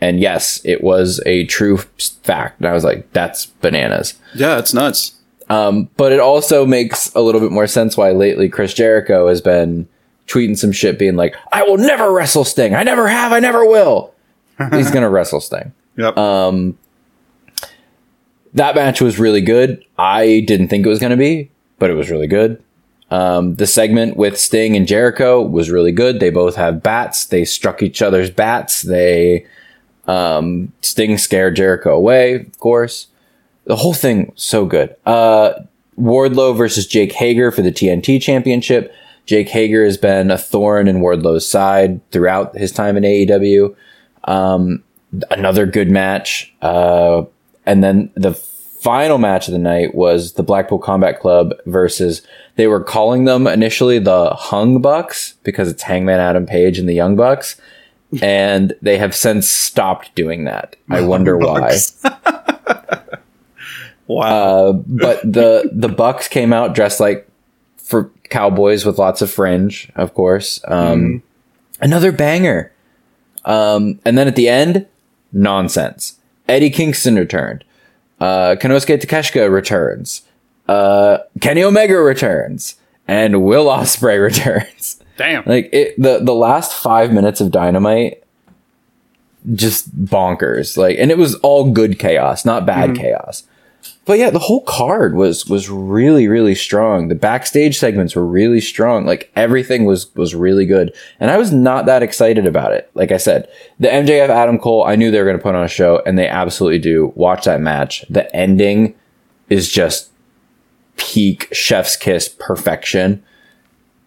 [0.00, 1.78] and yes, it was a true
[2.22, 2.58] fact.
[2.58, 4.14] And I was like, that's bananas.
[4.34, 5.16] yeah, it's nuts.
[5.48, 9.40] Um, but it also makes a little bit more sense why lately Chris Jericho has
[9.40, 9.88] been
[10.28, 12.74] tweeting some shit being like, I will never wrestle Sting.
[12.74, 13.32] I never have.
[13.32, 14.14] I never will.
[14.72, 15.72] He's going to wrestle Sting.
[15.96, 16.16] Yep.
[16.16, 16.78] Um,
[18.54, 19.84] that match was really good.
[19.98, 22.62] I didn't think it was going to be, but it was really good.
[23.10, 26.20] Um, the segment with Sting and Jericho was really good.
[26.20, 27.24] They both have bats.
[27.26, 28.82] They struck each other's bats.
[28.82, 29.46] They,
[30.06, 33.08] um, Sting scared Jericho away, of course.
[33.64, 34.96] The whole thing so good.
[35.06, 35.52] Uh,
[35.98, 38.92] Wardlow versus Jake Hager for the TNT Championship.
[39.26, 43.74] Jake Hager has been a thorn in Wardlow's side throughout his time in AEW.
[44.24, 44.82] Um,
[45.30, 46.52] another good match.
[46.62, 47.24] Uh,
[47.66, 52.22] and then the final match of the night was the Blackpool Combat Club versus,
[52.56, 56.94] they were calling them initially the Hung Bucks because it's Hangman Adam Page and the
[56.94, 57.60] Young Bucks.
[58.22, 60.76] And they have since stopped doing that.
[60.88, 61.78] I wonder why.
[64.06, 64.22] wow.
[64.22, 67.28] Uh, but the the Bucks came out dressed like
[67.76, 70.60] for cowboys with lots of fringe, of course.
[70.66, 71.22] Um,
[71.80, 72.72] Another banger.
[73.44, 74.86] Um, and then at the end,
[75.32, 76.18] nonsense.
[76.48, 77.64] Eddie Kingston returned.
[78.20, 80.22] Uh, Konosuke Takeshita returns.
[80.68, 82.76] Uh, Kenny Omega returns,
[83.08, 84.99] and Will Ospreay returns.
[85.20, 85.44] Damn.
[85.44, 88.24] Like it, the the last five minutes of Dynamite,
[89.54, 90.78] just bonkers.
[90.78, 93.02] Like, and it was all good chaos, not bad mm-hmm.
[93.02, 93.42] chaos.
[94.06, 97.08] But yeah, the whole card was was really really strong.
[97.08, 99.04] The backstage segments were really strong.
[99.04, 102.90] Like everything was was really good, and I was not that excited about it.
[102.94, 103.46] Like I said,
[103.78, 106.18] the MJF Adam Cole, I knew they were going to put on a show, and
[106.18, 107.12] they absolutely do.
[107.14, 108.06] Watch that match.
[108.08, 108.94] The ending
[109.50, 110.10] is just
[110.96, 113.22] peak chef's kiss perfection.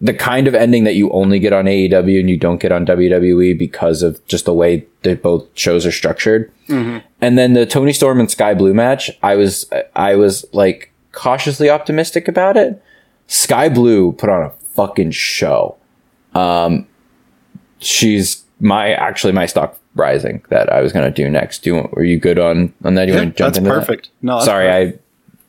[0.04, 2.86] The kind of ending that you only get on AEW and you don't get on
[2.86, 6.52] WWE because of just the way that both shows are structured.
[6.68, 11.70] And then the Toni Storm and Skye Blue match, I was I was like cautiously
[11.70, 12.84] optimistic about it.
[13.28, 15.78] Skye Blue put on a fucking show.
[16.36, 16.86] Um,
[17.80, 21.64] she's my actually my stock rising that I was gonna do next.
[21.64, 23.08] Do you want, were you good on on that?
[23.08, 23.80] You Yeah, want to jump that's into that?
[23.80, 24.10] perfect.
[24.22, 25.00] No, that's sorry, perfect.
[25.00, 25.03] I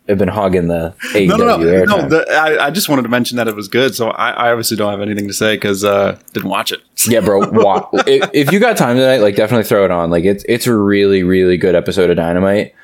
[0.09, 2.09] have been hogging the AEW no, no, no, no.
[2.09, 4.77] The, I, I just wanted to mention that it was good, so I, I obviously
[4.77, 6.81] don't have anything to say because uh, didn't watch it.
[7.09, 7.49] yeah, bro.
[7.51, 10.11] Wa- if, if you got time tonight, like definitely throw it on.
[10.11, 12.75] Like it's it's a really really good episode of Dynamite.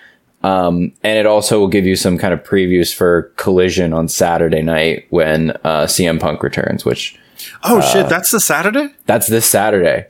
[0.42, 4.62] Um, and it also will give you some kind of previews for Collision on Saturday
[4.62, 7.18] night when uh, CM Punk returns, which
[7.62, 8.88] Oh shit, that's the Saturday.
[9.06, 10.06] that's this Saturday.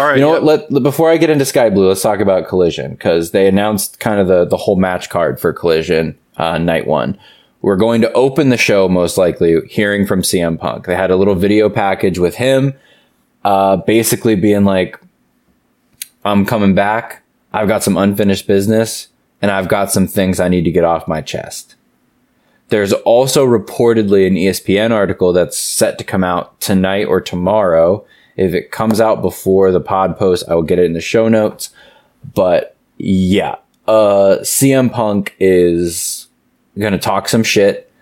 [0.00, 0.40] All right, You know yeah.
[0.40, 0.70] what?
[0.72, 4.18] Let, before I get into Skye Blue, let's talk about Collision because they announced kind
[4.18, 7.18] of the the whole match card for Collision uh, night one.
[7.60, 10.86] We're going to open the show most likely hearing from CM Punk.
[10.86, 12.72] They had a little video package with him,
[13.44, 14.98] uh, basically being like,
[16.24, 17.22] "I'm coming back.
[17.52, 19.08] I've got some unfinished business,
[19.42, 21.74] and I've got some things I need to get off my chest."
[22.70, 28.06] There's also reportedly an ESPN article that's set to come out tonight or tomorrow.
[28.40, 31.28] If it comes out before the pod post, I will get it in the show
[31.28, 31.68] notes.
[32.34, 36.26] But yeah, uh, CM Punk is
[36.78, 37.92] going to talk some shit.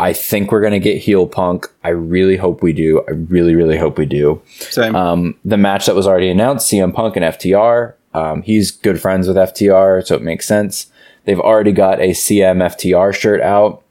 [0.00, 1.68] I think we're going to get heel Punk.
[1.84, 3.04] I really hope we do.
[3.06, 4.42] I really, really hope we do.
[4.58, 4.96] Same.
[4.96, 7.94] Um, the match that was already announced, CM Punk and FTR.
[8.12, 10.90] Um, he's good friends with FTR, so it makes sense.
[11.26, 13.84] They've already got a CM FTR shirt out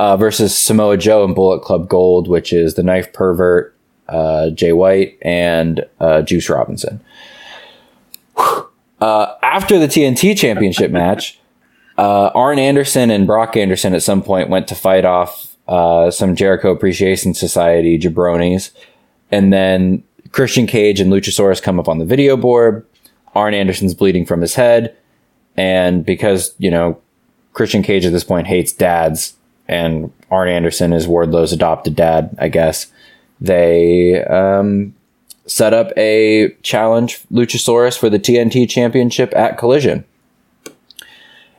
[0.00, 3.74] uh, versus Samoa Joe and Bullet Club Gold, which is the Knife Pervert,
[4.08, 7.00] uh, Jay White, and uh, Juice Robinson.
[9.00, 11.38] Uh, after the TNT Championship match,
[11.96, 16.34] uh, Arn Anderson and Brock Anderson at some point went to fight off uh, some
[16.34, 18.70] Jericho Appreciation Society jabronis.
[19.30, 22.86] And then Christian Cage and Luchasaurus come up on the video board.
[23.34, 24.96] Arn Anderson's bleeding from his head.
[25.56, 27.00] And because, you know,
[27.52, 29.34] Christian Cage at this point hates dads,
[29.66, 32.86] and Arn Anderson is Wardlow's adopted dad, I guess,
[33.40, 34.94] they um,
[35.46, 40.04] set up a challenge Luchasaurus for the TNT Championship at Collision.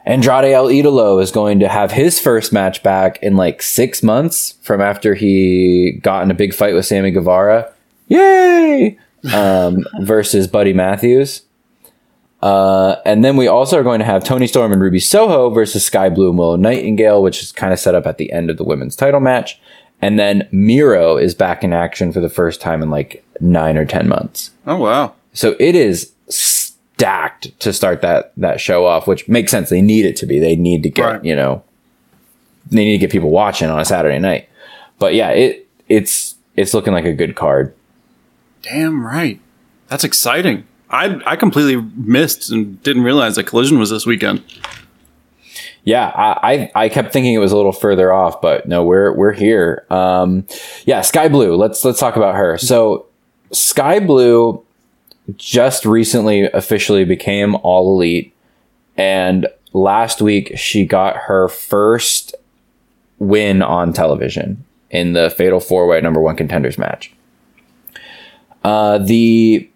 [0.06, 4.56] Andrade El Idolo is going to have his first match back in like six months
[4.62, 7.72] from after he got in a big fight with Sammy Guevara.
[8.08, 8.98] Yay!
[9.34, 11.44] Um, versus Buddy Matthews.
[12.42, 15.86] Uh, and then we also are going to have Toni Storm and Ruby Soho versus
[15.86, 18.58] Skye Blue and Willow Nightingale, which is kind of set up at the end of
[18.58, 19.60] the women's title match.
[20.02, 23.86] And then Miro is back in action for the first time in like nine or
[23.86, 24.52] 10 months.
[24.66, 25.14] oh wow.
[25.34, 29.70] So it is stacked to start that that show off, which makes sense.
[29.70, 30.40] They need it to be.
[30.40, 31.24] They need to get Right.
[31.26, 31.64] you know,
[32.72, 34.50] they need to get people watching on a Saturday night.
[35.00, 37.74] But yeah, it it's it's looking like a good card.
[38.62, 39.40] Damn right.
[39.88, 40.66] That's exciting.
[40.90, 44.44] I I completely missed and didn't realize that Collision was this weekend.
[45.90, 49.12] Yeah, I, I I kept thinking it was a little further off, but no, we're
[49.12, 49.88] we're here.
[49.90, 50.46] Um,
[50.86, 51.56] yeah, Skye Blue.
[51.56, 52.60] Let's let's talk about her.
[52.60, 53.08] So
[53.52, 54.64] Skye Blue
[55.36, 58.36] just recently officially became All Elite,
[58.98, 62.36] and last week she got her first
[63.18, 67.12] win on television in the Fatal Four Way Number One Contenders match.
[68.64, 69.68] Uh, the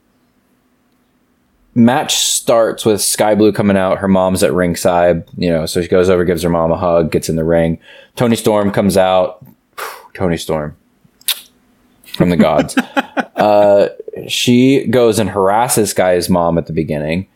[1.76, 3.98] match starts with Skye Blue coming out.
[3.98, 7.12] Her mom's at ringside, you know, so she goes over, gives her mom a hug,
[7.12, 7.80] gets in the ring.
[8.16, 9.46] Toni Storm comes out.
[10.14, 10.76] Toni Storm
[12.14, 12.78] from the gods.
[13.36, 13.90] uh,
[14.28, 17.28] she goes and harasses Skye's mom at the beginning.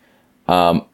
[0.46, 0.84] Um,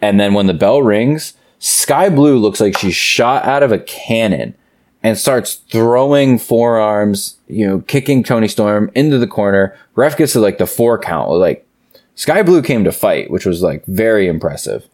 [0.00, 3.78] and then when the bell rings, Skye Blue looks like she's shot out of a
[3.78, 4.54] cannon
[5.02, 9.76] and starts throwing forearms, you know, kicking Toni Storm into the corner.
[9.94, 11.30] Ref gets to like the four count.
[11.30, 11.66] Like
[12.14, 14.88] Skye Blue came to fight, which was like very impressive.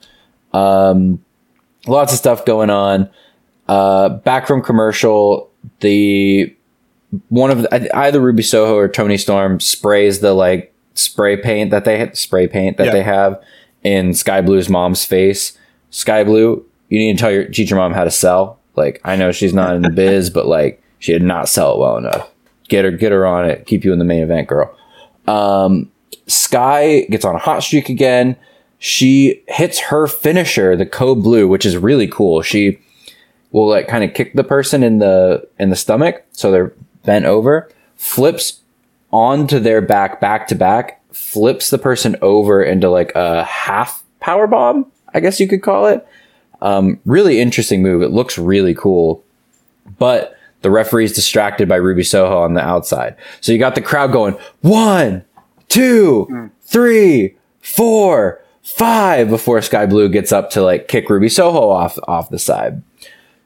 [0.53, 1.25] Um,
[1.87, 3.11] lots of stuff going on.
[3.69, 5.51] Uh, back from commercial,
[5.81, 6.55] the
[7.29, 11.85] one of the, either Ruby Soho or Toni Storm sprays the like spray paint that
[11.85, 12.93] they spray paint that Yeah.
[12.93, 13.43] they have
[13.83, 15.59] in Skye Blue's mom's face.
[15.91, 18.59] Skye Blue, you need to tell your teach your mom how to sell.
[18.77, 21.79] Like I know she's not in the biz, but like she did not sell it
[21.81, 22.31] well enough.
[22.69, 23.67] Get her, get her on it.
[23.67, 24.77] Keep you in the main event, girl.
[25.27, 25.91] Um,
[26.27, 28.37] Skye gets on a hot streak again.
[28.79, 32.43] She hits her finisher, the code blue, which is really cool.
[32.43, 32.79] She
[33.53, 37.25] will like kind of kick the person in the in the stomach, so they're bent
[37.25, 38.61] over, flips
[39.13, 44.47] onto their back, back to back, flips the person over into like a half power
[44.47, 46.07] bomb, I guess you could call it.
[46.61, 48.03] Um, really interesting move.
[48.03, 49.23] It looks really cool,
[49.99, 53.17] but the referee's distracted by Ruby Soho on the outside.
[53.41, 55.25] So you got the crowd going one,
[55.69, 61.99] two, three, four, five before Skye Blue gets up to like kick Ruby Soho off
[62.09, 62.83] off the side.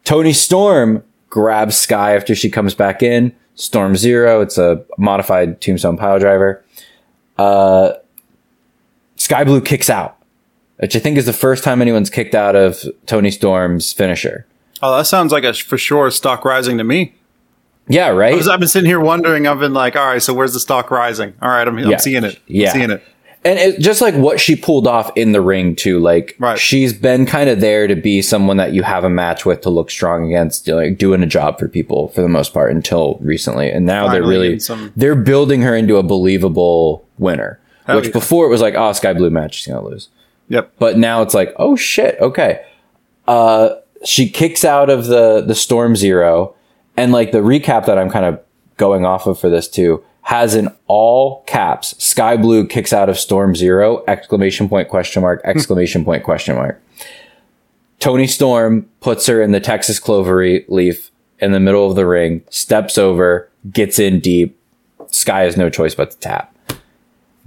[0.05, 3.35] Toni Storm grabs Skye after she comes back in.
[3.55, 4.41] Storm Zero.
[4.41, 6.65] It's a modified Tombstone pile driver.
[7.37, 7.93] Uh,
[9.17, 10.17] Skye Blue kicks out,
[10.79, 14.47] which I think is the first time anyone's kicked out of Toni Storm's finisher.
[14.83, 17.15] Oh, that sounds like a for sure stock rising to me.
[17.91, 18.33] Yeah, right.
[18.33, 19.47] Because I've been sitting here wondering.
[19.47, 21.35] I've been like, all right, so where's the stock rising?
[21.43, 21.97] All right, I'm, I'm Yeah.
[21.99, 22.37] seeing it.
[22.37, 22.73] I'm Yeah.
[22.73, 23.03] seeing it.
[23.43, 26.59] and it, just like what she pulled off in the ring too like Right.
[26.59, 29.71] she's been kind of there to be someone that you have a match with to
[29.71, 33.71] look strong against like doing a job for people for the most part until recently
[33.71, 38.13] and now they're really some- they're building her into a believable winner Hell which yeah.
[38.13, 40.11] before it was like oh Skye Blue match she's gonna lose
[40.51, 40.73] Yep.
[40.79, 42.61] but now it's like oh shit okay
[43.27, 43.71] uh
[44.05, 46.55] she kicks out of the the storm zero
[47.01, 48.41] and like the recap that i'm kind of
[48.77, 53.19] going off of for this too has in all caps Skye Blue kicks out of
[53.19, 55.51] storm zero exclamation point question mark hmm.
[55.51, 56.81] exclamation point question mark.
[57.99, 62.43] Toni Storm puts her in the texas clover leaf in the middle of the ring
[62.51, 64.57] steps over gets in deep.
[65.09, 66.55] Skye has no choice but to tap.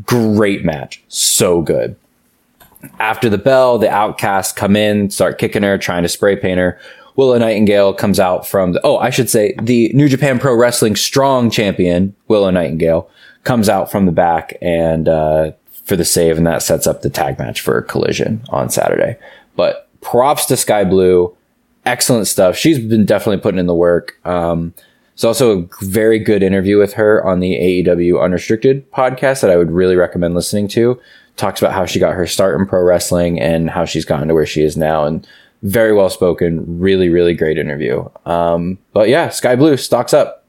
[0.06, 1.02] Great match.
[1.08, 1.96] So good.
[3.00, 6.78] After the bell, the outcasts come in, start kicking her, trying to spray paint her.
[7.15, 10.95] Willow Nightingale comes out from the, oh, I should say the New Japan Pro Wrestling
[10.95, 13.10] strong champion, Willow Nightingale,
[13.43, 15.52] comes out from the back and, uh,
[15.84, 19.17] for the save, and that sets up the tag match for Collision on Saturday.
[19.56, 21.36] But props to Skye Blue.
[21.86, 22.56] Excellent stuff.
[22.56, 24.17] She's been definitely putting in the work.
[24.26, 24.73] Um,
[25.13, 29.58] it's also a very good interview with her on the AEW Unrestricted podcast that I
[29.58, 30.99] would really recommend listening to.
[31.36, 34.34] Talks about how she got her start in pro wrestling and how she's gotten to
[34.34, 35.28] where she is now, and
[35.63, 36.80] very well spoken.
[36.80, 38.08] Really, really great interview.
[38.26, 40.45] Um, but yeah, Skye Blue stocks up.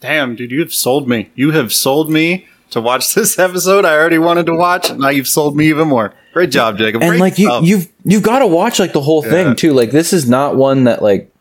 [0.00, 1.30] Damn, dude, you have sold me.
[1.34, 3.84] You have sold me to watch this episode.
[3.84, 4.92] I already wanted to watch.
[4.92, 6.12] Now you've sold me even more.
[6.32, 7.02] Great job, Jacob.
[7.02, 9.30] and Great like you, you've you've got to watch like the whole Yeah.
[9.30, 9.72] thing too.
[9.72, 11.32] Like this is not one that like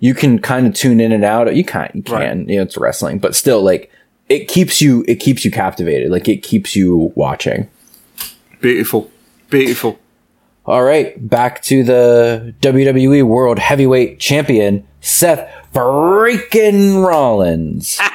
[0.00, 1.54] you can kind of tune in and out.
[1.56, 2.48] You can't, you can, Right.
[2.48, 3.90] you know, it's wrestling, but still, like
[4.28, 6.10] it keeps you, it keeps you captivated.
[6.10, 7.68] Like it keeps you watching.
[8.60, 9.10] beautiful,
[9.50, 9.98] beautiful.
[10.68, 17.98] All right, back to the WWE World Heavyweight Champion Seth freaking Rollins.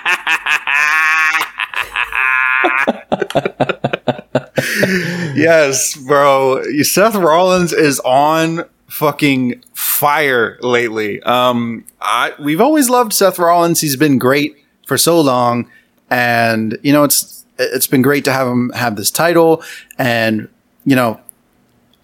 [5.36, 6.62] Yes, bro.
[6.84, 11.22] Seth Rollins is on fucking fire lately.
[11.24, 13.82] Um, I we've always loved Seth Rollins.
[13.82, 15.70] He's been great for so long,
[16.10, 19.64] and you know it's it's been great to have him have this title.
[19.98, 20.50] And
[20.86, 21.20] you know,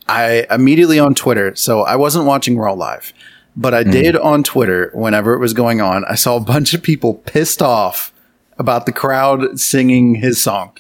[0.10, 1.56] I immediately on Twitter.
[1.56, 3.14] So I wasn't watching Raw live,
[3.56, 6.04] but I did on Twitter whenever it was going on.
[6.06, 8.12] I saw a bunch of people pissed off
[8.58, 10.78] about the crowd singing his song,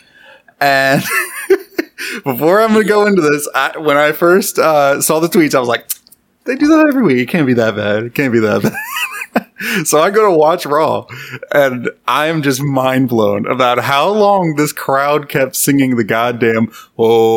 [0.59, 1.03] and.
[2.23, 5.53] before I'm going to go into this, I, when I first uh, saw the tweets,
[5.53, 5.89] I was like,
[6.45, 7.19] they do that every week.
[7.19, 8.03] It can't be that bad.
[8.03, 8.73] It can't be that bad.
[9.83, 11.05] so I go to watch Raw,
[11.51, 16.71] and I am just mind blown about how long this crowd kept singing the goddamn
[16.97, 17.27] oh."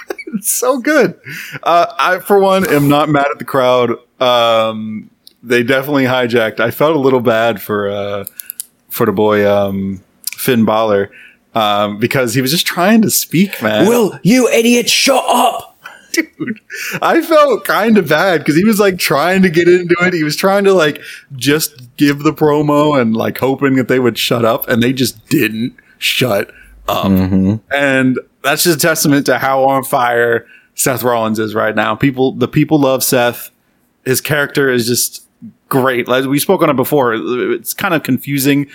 [0.34, 1.18] it's so good.
[1.62, 3.96] Uh, I, for one, am not mad at the crowd.
[4.20, 5.10] Um,
[5.42, 6.60] they definitely hijacked.
[6.60, 8.24] I felt a little bad for uh,
[8.88, 11.10] for the boy um, Finn Balor
[11.54, 13.86] um, because he was just trying to speak, man.
[13.86, 15.69] Will you idiot shut up?
[16.12, 16.60] dude,
[17.02, 20.12] I felt kind of bad because he was like trying to get into it.
[20.12, 21.00] He was trying to like
[21.36, 25.26] just give the promo and like hoping that they would shut up, and they just
[25.28, 26.50] didn't shut
[26.88, 27.06] up.
[27.06, 27.56] Mm-hmm.
[27.74, 31.94] And that's just a testament to how on fire Seth Rollins is right now.
[31.94, 33.50] People, the people love Seth.
[34.04, 35.26] His character is just
[35.68, 36.08] great.
[36.08, 37.14] Like we spoke on it before.
[37.14, 38.68] It's kind of confusing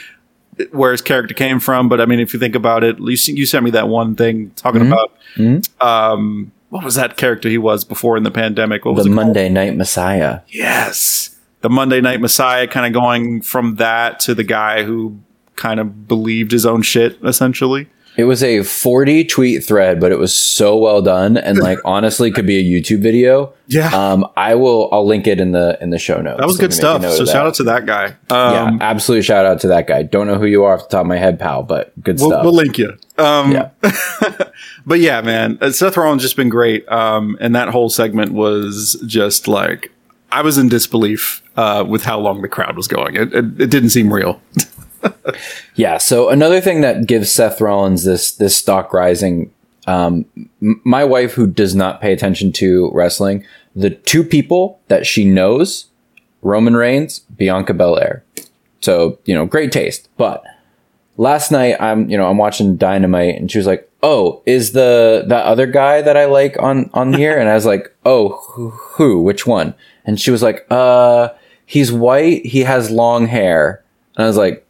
[0.71, 3.45] where his character came from, but I mean, if you think about it, you, you
[3.45, 4.93] sent me that one thing talking mm-hmm.
[4.93, 5.85] about mm-hmm.
[5.85, 8.83] um, what was that character he was before in the pandemic?
[8.83, 9.27] What was The it called?
[9.27, 10.41] Monday Night Messiah.
[10.49, 15.17] Yes, the Monday Night Messiah, kind of going from that to the guy who
[15.55, 17.87] kind of believed his own shit, essentially.
[18.17, 22.31] It was a 40 tweet thread, but it was so well done and like honestly
[22.31, 23.53] could be a YouTube video.
[23.67, 23.89] Yeah.
[23.95, 26.39] Um, I will I'll link it in the in the show notes.
[26.39, 27.27] That was good you can make a stuff.
[27.27, 28.15] So shout out to that guy.
[28.29, 30.03] Yeah, Um, absolute shout out to that guy.
[30.03, 32.29] Don't know who you are off the top of my head, pal, but good we'll,
[32.29, 32.43] stuff.
[32.43, 32.97] we'll link you.
[33.17, 33.69] Um, yeah.
[34.85, 36.87] but yeah, man, uh, Seth Rollins just been great.
[36.89, 39.91] Um, and that whole segment was just like
[40.31, 43.15] I was in disbelief uh, with how long the crowd was going.
[43.15, 44.41] It, it, it didn't seem real.
[45.75, 45.97] Yeah.
[45.97, 49.51] So another thing that gives Seth Rollins this this stock rising
[49.87, 50.25] Um,
[50.61, 53.45] my wife, who does not pay attention to wrestling,
[53.75, 55.87] the two people that she knows,
[56.41, 58.23] Roman Reigns, Bianca Belair.
[58.81, 60.09] So you know, great taste.
[60.17, 60.43] But
[61.17, 65.23] last night, I'm you know I'm watching Dynamite, and she was like, "Oh, is the
[65.27, 68.69] that other guy that I like on on here?" And I was like, "Oh, who?
[68.69, 69.21] who?
[69.21, 69.73] Which one?"
[70.05, 71.29] And she was like, "Uh,
[71.65, 72.45] he's white.
[72.45, 73.83] He has long hair."
[74.15, 74.64] And I was like,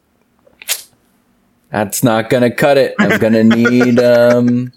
[1.76, 2.94] "That's not gonna cut it.
[2.98, 4.72] I'm gonna need um."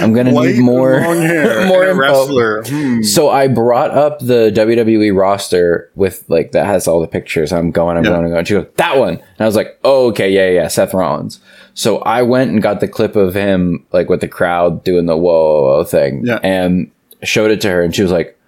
[0.00, 1.00] I'm gonna White, need more
[1.66, 1.94] more info.
[1.96, 2.62] wrestler.
[2.64, 3.02] Hmm.
[3.02, 7.52] So I brought up the WWE roster with like that has all the pictures.
[7.52, 8.10] I'm going, I'm Yeah.
[8.10, 8.44] going, I'm going.
[8.44, 9.14] She goes, that one.
[9.14, 11.40] And I was like, oh, okay, yeah, yeah, Seth Rollins.
[11.74, 15.16] So I went and got the clip of him like with the crowd doing the
[15.16, 16.38] whoa, whoa, whoa thing Yeah.
[16.44, 16.88] and
[17.24, 17.82] showed it to her.
[17.82, 18.38] And she was like,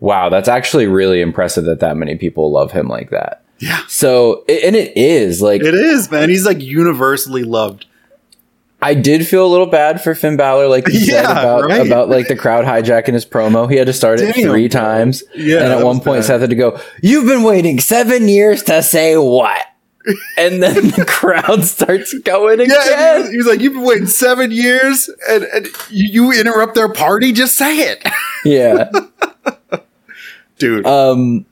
[0.00, 3.42] wow, that's actually really impressive that that many people love him like that.
[3.62, 3.80] Yeah.
[3.86, 6.28] So, and it is like, It is, man.
[6.28, 7.86] He's like universally loved.
[8.84, 11.86] I did feel a little bad for Finn Balor, like you said about right.
[11.86, 13.70] about like the crowd hijacking his promo.
[13.70, 16.24] He had to start it Damn, three times, Yeah, and at one point bad.
[16.24, 19.64] Seth had to go, "You've been waiting seven years to say what?"
[20.36, 23.20] and then the crowd starts going Yeah, again.
[23.22, 26.92] and he was like, "You've been waiting seven years, and, and you, you interrupt their
[26.92, 27.30] party.
[27.30, 28.04] Just say it,
[28.44, 28.90] Yeah.
[30.58, 31.46] dude." Um.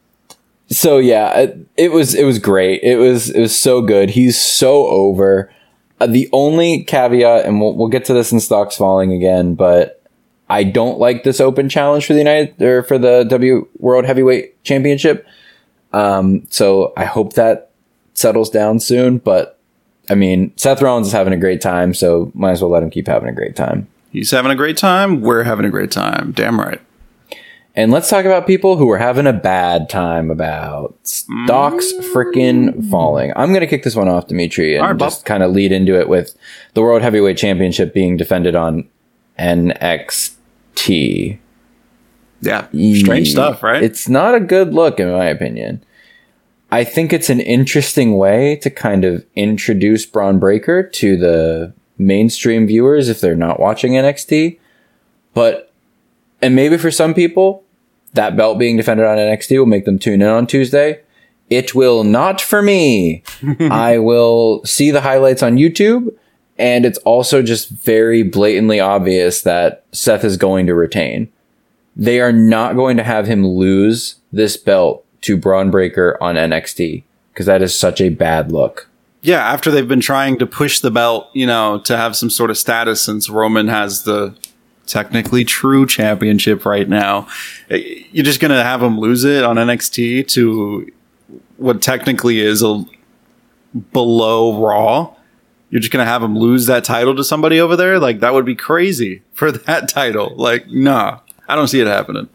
[0.71, 1.47] So yeah,
[1.77, 2.83] it, was it was great.
[2.83, 4.11] It was it was so good.
[4.11, 5.53] He's so over.
[6.01, 10.03] Uh, the only caveat, and we'll we'll get to this in stocks falling again, but
[10.49, 14.63] I don't like this open challenge for the United or for the W World Heavyweight
[14.63, 15.27] Championship.
[15.93, 16.47] Um.
[16.51, 17.71] So I hope that
[18.15, 19.19] settles down soon.
[19.19, 19.59] But
[20.09, 22.91] I mean, Seth Rollins is having a great time, so might as well let him
[22.91, 23.89] keep having a great time.
[24.13, 25.21] He's having a great time.
[25.21, 26.33] We're having a great time.
[26.33, 26.81] Damn right.
[27.77, 32.91] And let's talk about people who are having a bad time about stocks freaking mm.
[32.91, 33.33] falling.
[33.37, 35.99] I'm going to kick this one off, Demetri, and right, just kind of lead into
[35.99, 36.37] it with
[36.75, 38.89] the World Heavyweight Championship being defended on
[39.39, 41.39] NXT.
[42.43, 43.83] Yeah, strange stuff, right?
[43.83, 45.85] It's not a good look, in my opinion.
[46.73, 52.67] I think it's an interesting way to kind of introduce Bron Breakker to the mainstream
[52.67, 54.59] viewers if they're not watching NXT.
[55.35, 55.70] But,
[56.43, 57.65] and maybe for some people,
[58.15, 61.01] that belt being defended on NXT will make them tune in on Tuesday.
[61.49, 63.23] It will not for me.
[63.61, 66.15] I will see the highlights on YouTube,
[66.59, 71.31] and it's also just very blatantly obvious that Seth is going to retain
[71.97, 77.03] they are not going to have him lose this belt to Bron Breakker on NXT
[77.33, 78.89] because that is such a bad look.
[79.23, 82.51] yeah, after they've been trying to push the belt, you know, to have some sort
[82.51, 84.35] of status since Roman has the
[84.91, 87.29] technically true championship right now,
[87.69, 90.91] you're just going to have him lose it on NXT to
[91.57, 92.85] what technically is a
[93.93, 95.15] below Raw.
[95.71, 98.01] You're just going to have him lose that title to somebody over there?
[98.01, 100.35] Like, that would be crazy for that title.
[100.37, 102.29] Like, nah, I don't see it happening.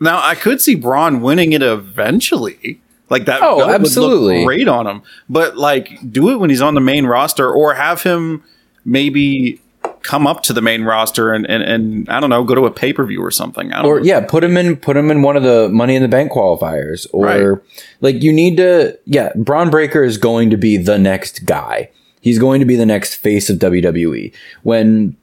[0.00, 2.80] Now, I could see Bron winning it eventually.
[3.10, 4.44] Like that Oh, belt would look absolutely.
[4.44, 5.02] great on him.
[5.28, 8.44] But like do it when he's on the main roster or have him
[8.84, 9.60] maybe
[10.02, 12.70] come up to the main roster and, and, and I don't know, go to a
[12.70, 13.72] pay per view or something.
[13.72, 14.06] I don't Or know.
[14.06, 17.06] yeah, put him in put him in one of the Money in the Bank qualifiers.
[17.12, 17.58] Or Right.
[18.00, 21.90] like you need to yeah, Bron Breakker is going to be the next guy.
[22.22, 24.32] He's going to be the next face of WWE.
[24.62, 25.16] When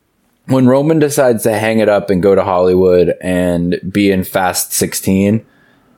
[0.45, 4.71] when Roman decides to hang it up and go to Hollywood and be in Fast
[4.73, 5.45] 16,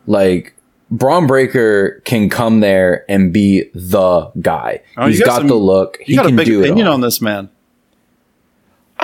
[0.07, 0.55] like
[0.91, 4.81] Bron Breakker can come there and be the guy.
[4.97, 5.99] Oh, He's got got some- the look.
[6.01, 6.65] He got a can big do it.
[6.65, 7.49] opinion on this man.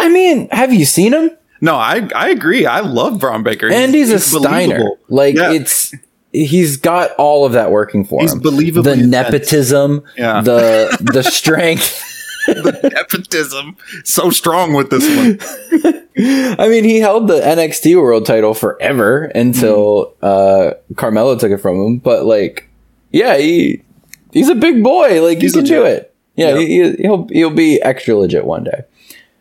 [0.05, 1.31] I mean, have you seen him?
[1.61, 2.65] No, I I agree.
[2.65, 3.69] I love Bron Breakker.
[3.71, 4.75] and he's, a Steiner.
[4.75, 4.97] believable.
[5.09, 5.51] Like Yeah.
[5.53, 5.93] it's
[6.31, 8.41] he's got all of that working for He's him.
[8.41, 9.07] believably the intense.
[9.07, 10.41] nepotism, Yeah.
[10.41, 12.03] the the strength.
[12.47, 15.39] The nepotism so strong with this one.
[16.59, 21.77] I mean, he held the NXT World Title forever until uh, Carmelo took it from
[21.83, 21.97] him.
[21.97, 22.69] But like,
[23.11, 23.81] yeah, he
[24.31, 25.23] he's a big boy.
[25.23, 26.13] Like He's he can do it.
[26.35, 28.83] Yeah, he, he'll he'll be extra legit one day.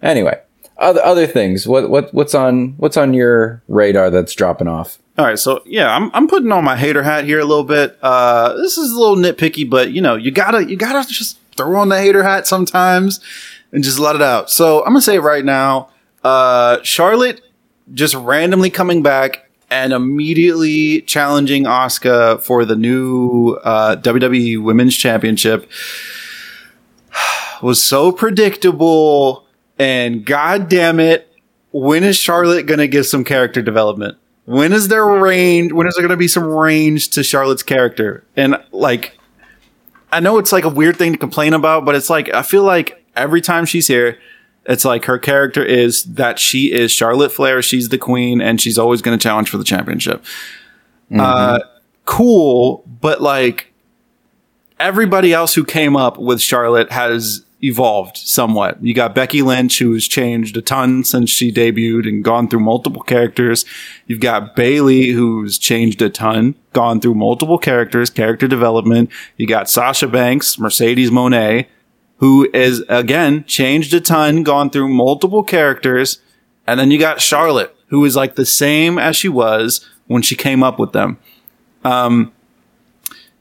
[0.00, 0.40] Anyway,
[0.78, 1.66] other other things.
[1.66, 4.98] What what what's on what's on your radar that's dropping off?
[5.16, 7.96] All right, so yeah, I'm I'm putting on my hater hat here a little bit.
[8.02, 11.76] Uh, this is a little nitpicky, but you know, you gotta you gotta just throw
[11.80, 13.20] on the hater hat sometimes
[13.72, 14.50] and just let it out.
[14.50, 15.90] So I'm gonna say right now.
[16.22, 17.42] Uh, Charlotte
[17.92, 25.70] just randomly coming back and immediately challenging Asuka for the new uh, WWE Women's Championship
[27.62, 29.43] was so predictable.
[29.78, 31.30] And god damn it,
[31.72, 34.16] when is Charlotte to get some character development?
[34.44, 35.72] When is there range?
[35.72, 38.24] When is there to be some range to Charlotte's character?
[38.36, 39.18] And like,
[40.12, 42.62] I know it's like a weird thing to complain about, but it's like, I feel
[42.62, 44.18] like every time she's here,
[44.66, 48.78] It's like her character is that she is Charlotte Flair, she's the queen, and she's
[48.78, 50.24] always going to challenge for the championship.
[51.14, 51.58] Uh,
[52.06, 53.72] cool, but like
[54.80, 58.82] everybody else who came up with Charlotte has evolved somewhat.
[58.82, 63.02] You got Becky Lynch, who's changed a ton since she debuted and gone through multiple
[63.02, 63.64] characters.
[64.06, 69.10] You've got Bayley, who's changed a ton, gone through multiple characters, character development.
[69.36, 71.66] You got Sasha Banks, Mercedes Moné,
[72.18, 76.20] who is again changed a ton, gone through multiple characters.
[76.66, 80.36] And then you got Charlotte, who is like the same as she was when she
[80.36, 81.18] came up with them.
[81.84, 82.32] Um,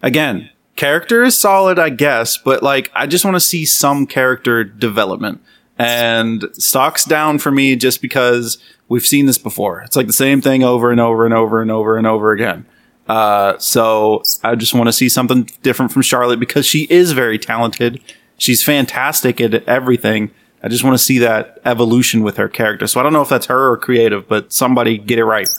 [0.01, 4.63] again, character is solid, I guess, but like I just want to see some character
[4.63, 5.41] development.
[5.78, 8.59] And stock's down for me just because
[8.89, 9.82] we've seen this before.
[9.82, 12.65] It's like the same thing over and over and over and over and over again.
[13.07, 17.38] Uh, so I just want to see something different from Charlotte because she is very
[17.38, 18.01] talented.
[18.38, 20.32] She's fantastic at everything.
[20.61, 22.88] I just want to see that evolution with her character.
[22.88, 25.49] So I don't know if that's her or creative, but somebody get it right.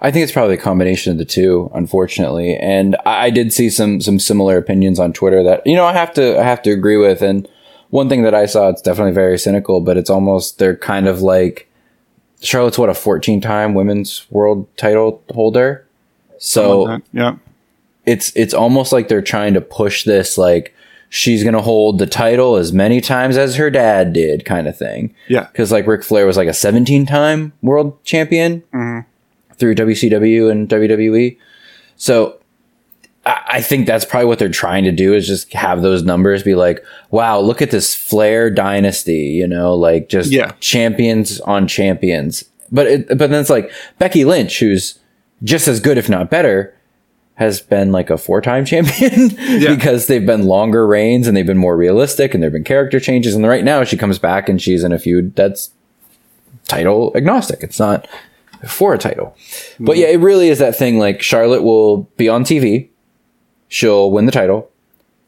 [0.00, 2.56] I think it's probably a combination of the two, unfortunately.
[2.56, 5.92] And I, I did see some some similar opinions on Twitter that you know I
[5.92, 7.22] have to I have to agree with.
[7.22, 7.48] And
[7.90, 11.22] one thing that I saw, it's definitely very cynical, but it's almost they're kind of
[11.22, 11.70] like
[12.40, 15.86] Charlotte's what a 14 time women's world title holder.
[16.38, 17.36] So yeah,
[18.04, 20.74] it's it's almost like they're trying to push this like
[21.08, 25.14] she's gonna hold the title as many times as her dad did, kind of thing.
[25.28, 25.44] Yeah.
[25.44, 29.08] because like Ric Flair was like a 17 time world champion mm-hmm.
[29.58, 31.36] Through WCW and WWE.
[31.96, 32.38] So
[33.24, 36.54] I, think that's probably what they're trying to do is just have those numbers be
[36.54, 40.52] like, wow, look at this Flair dynasty, you know, like just Yeah.
[40.60, 42.44] champions on champions.
[42.70, 44.98] But it, but then it's like Becky Lynch, who's
[45.42, 46.72] just as good, if not better,
[47.34, 49.28] has been like a four time champion
[49.58, 53.00] because they've been longer reigns and they've been more realistic and there have been character
[53.00, 53.34] changes.
[53.34, 55.70] And right now she comes back and she's in a feud that's
[56.68, 57.62] title agnostic.
[57.62, 58.06] It's not
[58.66, 59.36] for a title.
[59.80, 62.88] But yeah, it really is that thing like Charlotte will be on TV,
[63.68, 64.70] she'll win the title,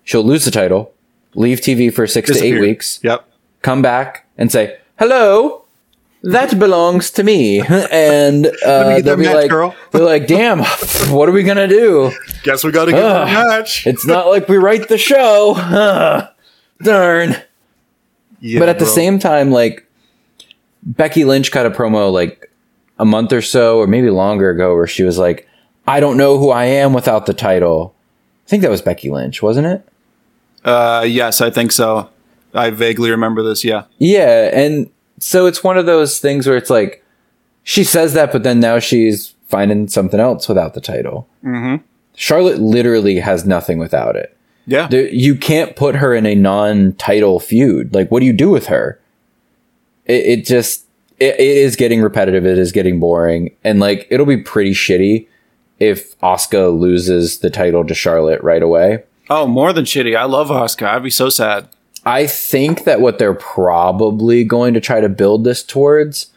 [0.05, 0.93] she'll lose the title,
[1.35, 3.29] leave TV for six to eight weeks, Yep.
[3.63, 5.65] come back and say, hello.
[6.25, 7.61] That belongs to me,
[7.93, 9.75] and uh, they'll be match, like, girl.
[9.93, 10.59] they're like, damn,
[11.15, 12.11] what are we gonna do?
[12.43, 13.29] Guess we got to get Ugh.
[13.29, 13.87] the match.
[13.87, 15.55] It's not like we write the show.
[15.57, 16.29] Ugh,
[16.83, 17.37] darn."
[18.41, 19.87] Yeah, but at the same time, like
[20.83, 22.48] Becky Lynch cut a promo like
[22.99, 25.49] a month or so, or maybe longer ago, where she was like,
[25.87, 27.95] "I don't know who I am without the title."
[28.47, 29.89] I think that was Becky Lynch, wasn't it?
[30.65, 32.09] Uh, yes, I think so.
[32.55, 33.65] I vaguely remember this.
[33.65, 33.85] Yeah.
[33.99, 34.91] Yeah, and
[35.21, 37.05] so it's one of those things where it's like
[37.63, 41.29] she says that, but then now she's finding something else without the title.
[41.45, 41.85] Mm-hmm.
[42.15, 44.37] Charlotte literally has nothing without it.
[44.67, 44.89] Yeah.
[44.91, 47.95] You can't put her in a non-title feud.
[47.95, 49.01] Like, what do you do with her?
[50.05, 50.85] It, it just
[51.21, 52.47] it, it is getting repetitive.
[52.47, 55.27] It is getting boring, and like it'll be pretty shitty
[55.79, 59.05] if Asuka loses the title to Charlotte right away.
[59.31, 60.17] oh, more than shitty.
[60.17, 60.89] I love Asuka.
[60.89, 61.69] I'd be so sad.
[62.05, 66.33] I think that what they're probably going to try to build this towards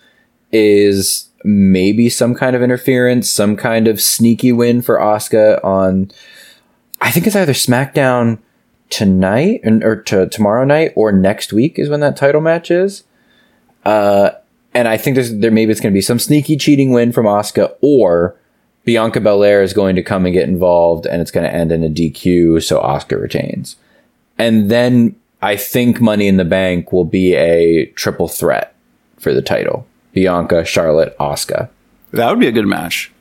[0.52, 6.12] is maybe some kind of interference, some kind of sneaky win for Asuka on.
[7.00, 8.40] I think it's either SmackDown
[8.90, 13.04] tonight and or to tomorrow night or next week is when that title match is.
[13.86, 14.32] Uh,
[14.74, 17.26] and I think there's there maybe it's going to be some sneaky cheating win from
[17.26, 18.36] Asuka or
[18.84, 21.84] Bianca Belair is going to come and get involved and it's going to end in
[21.84, 23.76] a DQ so Asuka retains.
[24.38, 28.76] And then I think Money in the Bank will be a triple threat
[29.18, 29.86] for the title.
[30.14, 31.70] Bianca, Charlotte, Asuka.
[32.12, 33.12] That would be a good match.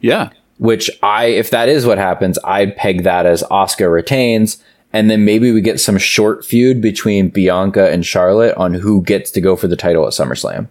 [0.00, 0.30] Yeah.
[0.58, 5.24] Which I if that is what happens, I'd peg that as Asuka retains and then
[5.24, 9.54] maybe we get some short feud between Bianca and Charlotte on who gets to go
[9.54, 10.68] for the title at SummerSlam.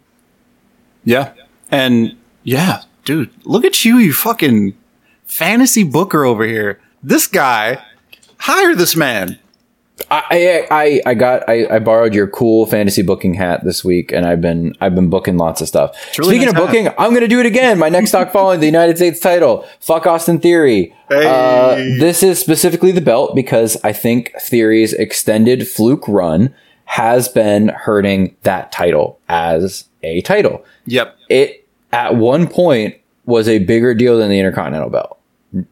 [1.04, 1.34] Yeah.
[1.72, 4.78] And yeah, dude, look at you, you fucking
[5.26, 6.80] fantasy booker over here.
[7.04, 7.84] This guy,
[8.40, 9.40] hire this man.
[10.12, 14.26] I I I got I, I borrowed your cool fantasy booking hat this week, and
[14.28, 15.96] I've been I've been booking lots of stuff.
[16.18, 16.66] really Speaking nice of hat.
[16.68, 17.80] booking, I'm gonna do it again.
[17.80, 19.68] My next stock following the United States title.
[19.80, 20.94] Fuck Austin Theory.
[21.10, 26.54] Uh, this is specifically the belt because I think Theory's extended fluke run
[26.88, 30.66] has been hurting that title as a title.
[30.86, 31.18] Yep.
[31.30, 35.20] It at one point was a bigger deal than the Intercontinental belt.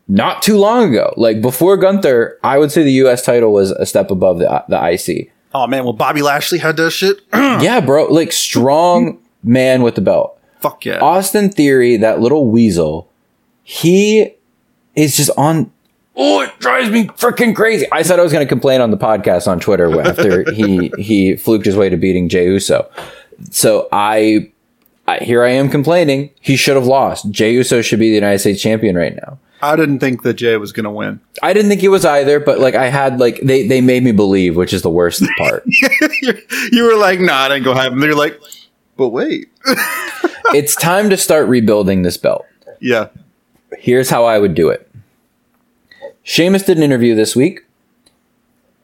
[0.08, 3.26] Not too long ago, like before Gunther, I would say the U.S.
[3.26, 5.32] title was a step above the the IC.
[5.54, 7.18] Oh man, well Bobby Lashley had that shit.
[7.34, 8.06] Yeah, bro.
[8.08, 10.38] Like strong man with the belt.
[10.60, 11.00] Fuck yeah.
[11.00, 13.10] Austin Theory, that little weasel,
[13.64, 14.34] he
[14.96, 15.72] is just on
[16.18, 17.86] Oh, it drives me freaking crazy.
[17.92, 21.36] I said I was going to complain on the podcast on Twitter after he he
[21.36, 22.90] fluked his way to beating Jey Uso.
[23.52, 24.52] So I,
[25.08, 26.30] I here I am complaining.
[26.40, 27.30] He should have lost.
[27.32, 29.40] Jey Uso should be the United States champion right now.
[29.62, 31.20] I didn't think that Jey was going to win.
[31.42, 34.12] I didn't think he was either, but like I had like they they made me
[34.12, 35.64] believe, which is the worst part.
[36.72, 38.40] you were like, "Nah, it ain't gonna happen." They're like,
[38.96, 39.50] "But wait."
[40.54, 42.46] it's time to start rebuilding this belt.
[42.80, 43.08] Yeah.
[43.80, 44.85] Here's how I would do it.
[46.28, 47.66] Sheamus did an interview this week.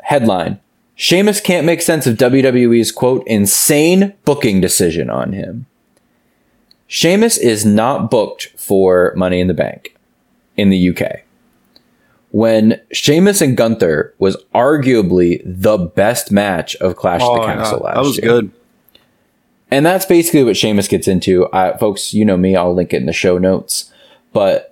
[0.02, 0.60] Headline
[0.94, 5.66] Sheamus can't make sense of WWE's quote, insane booking decision on him.
[6.86, 9.98] Sheamus is not booked for Money in the Bank
[10.56, 11.24] in the UK.
[12.30, 17.86] When Sheamus and Gunther was arguably the best match of Clash of the Castle yeah,
[17.86, 18.28] last that was year.
[18.28, 18.52] good.
[19.72, 21.48] And that's basically what Sheamus gets into.
[21.48, 23.92] Uh, folks, you know me, I'll link it in the show notes.
[24.32, 24.71] But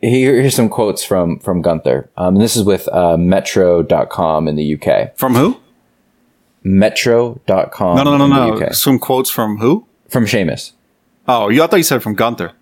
[0.00, 2.10] here, here's some quotes from, from Gunther.
[2.16, 5.16] Um, this is with uh, Metro.com in the UK.
[5.16, 5.60] From who?
[6.62, 7.96] Metro.com.
[7.96, 8.66] No, no, no, in the no.
[8.66, 8.74] UK.
[8.74, 9.86] Some quotes from who?
[10.08, 10.72] From Sheamus.
[11.28, 12.52] Oh, you I thought you said from Gunther.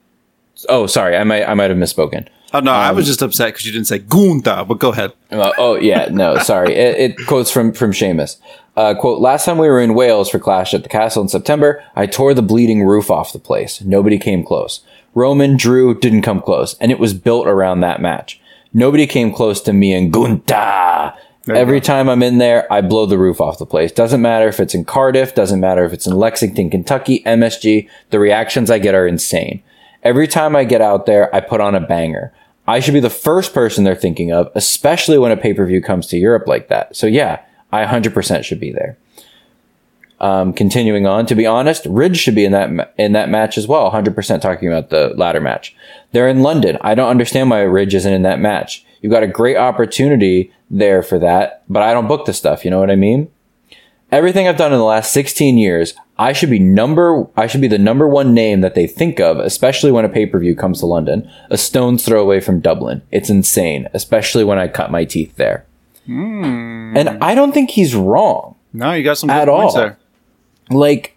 [0.69, 2.29] Oh, sorry, I might I might have misspoken.
[2.53, 4.65] Oh no, I was just upset because you didn't say Gunther.
[4.67, 5.13] But go ahead.
[5.31, 6.75] Uh, oh yeah, no, sorry.
[6.75, 8.39] It, it quotes from from Sheamus.
[8.77, 11.85] Uh, quote: Last time we were in Wales for Clash at the Castle in September,
[11.95, 13.81] I tore the bleeding roof off the place.
[13.83, 14.81] Nobody came close.
[15.19, 18.41] Roman, Drew didn't come close, and it was built around that match.
[18.73, 21.13] Nobody came close to me and Gunta.
[21.49, 21.85] Every go.
[21.85, 23.91] time I'm in there, I blow the roof off the place.
[23.91, 27.89] Doesn't matter if it's in Cardiff, doesn't matter if it's in Lexington, Kentucky, MSG.
[28.11, 29.61] The reactions I get are insane.
[30.05, 32.33] Every time I get out there, I put on a banger.
[32.69, 35.83] I should be the first person they're thinking of, especially when a pay per view
[35.83, 36.95] comes to Europe like that.
[36.95, 37.41] So yeah,
[37.73, 38.97] I 100% should be there.
[40.21, 43.57] Um, continuing on, to be honest, Ridge should be in that ma- in that match
[43.57, 43.89] as well.
[43.91, 45.77] 100% talking about the ladder match.
[46.11, 46.77] They're in London.
[46.81, 48.85] I don't understand why Ridge isn't in that match.
[49.01, 52.65] You've got a great opportunity there for that, but I don't book the stuff.
[52.65, 53.31] You know what I mean?
[54.11, 57.69] Everything I've done in the last 16 years, I should be number I should be
[57.69, 61.31] the number one name that they think of, especially when a pay-per-view comes to London.
[61.51, 63.03] A stone's throw away from Dublin.
[63.13, 65.65] It's insane, especially when I cut my teeth there.
[66.09, 68.57] And I don't think he's wrong.
[68.73, 69.81] No, you got some good At points all.
[69.81, 69.99] there.
[70.71, 71.17] Like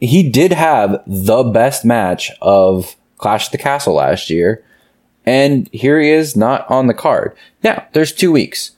[0.00, 4.64] he did have the best match of Clash at the Castle last year,
[5.26, 7.36] and here he is not on the card.
[7.62, 8.72] Now, there's 2 weeks.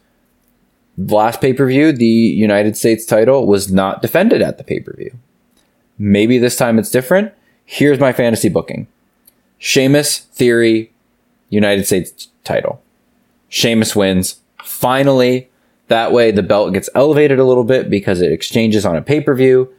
[0.99, 5.17] Last pay-per-view, the United States title was not defended at the pay-per-view.
[5.99, 7.33] Maybe this time it's different.
[7.65, 8.89] Here's my fantasy booking.
[9.59, 10.93] Sheamus, Theory,
[11.49, 12.83] United States title.
[13.49, 14.41] Sheamus wins.
[14.65, 15.49] Finally,
[15.89, 19.73] that way the belt gets elevated a little bit because it exchanges on a pay-per-view.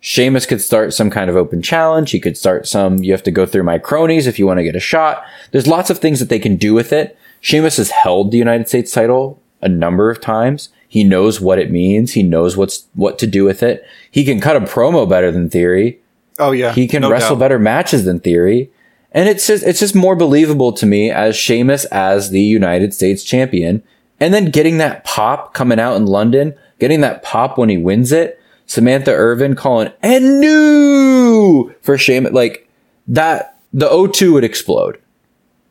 [0.00, 2.12] Sheamus could start some kind of open challenge.
[2.12, 4.64] He could start some, you have to go through my cronies if you want to
[4.64, 5.24] get a shot.
[5.50, 7.18] There's lots of things that they can do with it.
[7.40, 10.68] Sheamus has held the United States title a number of times.
[10.88, 12.12] He knows what it means.
[12.12, 13.84] He knows what's, what to do with it.
[14.10, 16.00] He can cut a promo better than Theory.
[16.38, 17.40] Oh yeah, He can no wrestle doubt.
[17.40, 18.70] better matches than Theory.
[19.10, 23.24] And it's just it's just more believable to me as Sheamus as the United States
[23.24, 23.82] champion.
[24.20, 28.12] And then getting that pop coming out in London, getting that pop when he wins
[28.12, 28.37] it.
[28.68, 32.68] Samantha Irvin calling and new for Sheamus like
[33.08, 35.00] that the O2 would explode.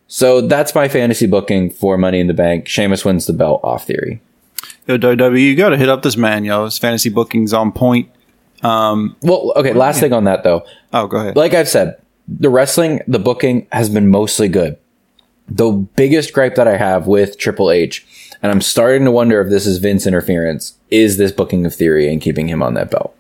[0.07, 2.67] So that's my fantasy booking for Money in the Bank.
[2.67, 4.21] Sheamus wins the belt off theory.
[4.87, 6.65] Yo, WWE, you got to hit up this man, yo.
[6.65, 8.09] His fantasy booking's on point.
[8.63, 10.65] Um, well, okay, last thing on that though.
[10.91, 11.35] Oh, go ahead.
[11.35, 14.77] like I've said, the wrestling, the booking has been mostly good.
[15.47, 18.05] The biggest gripe that I have with Triple H,
[18.41, 22.11] and I'm starting to wonder if this is Vince interference, is this booking of Theory
[22.11, 23.15] and keeping him on that belt.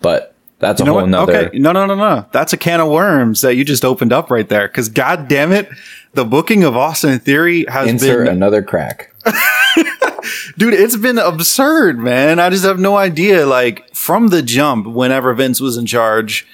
[0.00, 1.10] But that's a You know whole what?
[1.10, 1.36] nother.
[1.48, 2.26] Okay, no, no, no, no.
[2.32, 4.66] That's a can of worms that you just opened up right there.
[4.68, 5.68] Because god damn it,
[6.14, 9.14] the booking of Austin Theory has Insert been, another crack.
[10.58, 12.40] dude, it's been absurd, man.
[12.40, 13.46] I just have no idea.
[13.46, 16.46] Like from the jump, whenever Vince was in charge,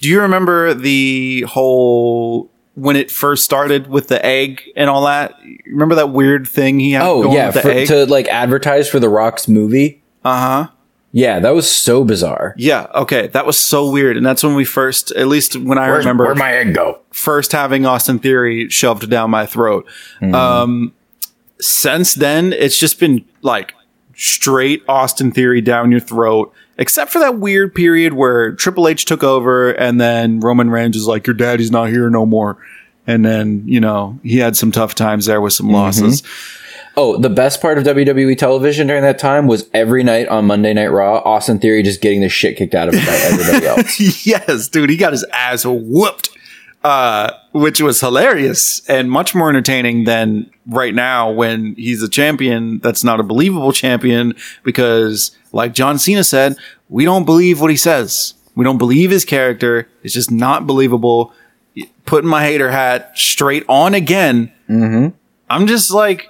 [0.00, 5.34] do you remember the whole when it first started with the egg and all that?
[5.66, 7.02] Remember that weird thing he had?
[7.06, 7.88] Oh going yeah, with the for, egg.
[7.88, 10.02] to like advertise for the Rock's movie.
[10.24, 10.70] uh huh.
[11.14, 12.54] Yeah, that was so bizarre.
[12.56, 12.86] Yeah.
[12.94, 16.24] Okay, that was so weird, and that's when we first, at least when I remember,
[16.24, 17.00] where'd my egg go?
[17.10, 19.86] first having Austin Theory shoved down my throat.
[20.22, 20.94] Um,
[21.60, 23.74] since then, it's just been like
[24.16, 29.22] straight Austin Theory down your throat, except for that weird period where Triple H took
[29.22, 32.58] over and then Roman Reigns is like, your daddy's not here no more.
[33.06, 35.74] And then, you know, he had some tough times there with some mm-hmm.
[35.74, 36.22] losses.
[36.96, 40.74] Oh, the best part of WWE television during that time was every night on Monday
[40.74, 44.26] Night Raw, Austin Theory just getting the shit kicked out of him by everybody else.
[44.26, 46.28] yes, dude, he got his ass whooped.
[46.84, 52.78] Uh, which was hilarious and much more entertaining than right now when he's a champion
[52.80, 56.56] that's not a believable champion because, like John Cena said,
[56.88, 58.34] we don't believe what he says.
[58.54, 59.88] We don't believe his character.
[60.02, 61.32] It's just not believable.
[62.04, 64.52] Putting my hater hat straight on again.
[64.68, 65.16] Mm-hmm.
[65.48, 66.26] I'm just like,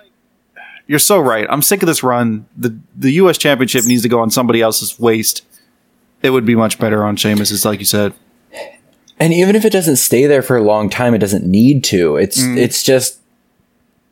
[0.87, 1.47] you're so right.
[1.49, 2.47] I'm sick of this run.
[2.57, 3.39] The the U.S.
[3.39, 5.45] Championship needs to go on somebody else's waist.
[6.23, 8.13] It would be much better on Sheamus's, like you said.
[9.19, 12.17] And even if it doesn't stay there for a long time, it doesn't need to.
[12.17, 12.57] It's mm.
[12.57, 13.21] it's just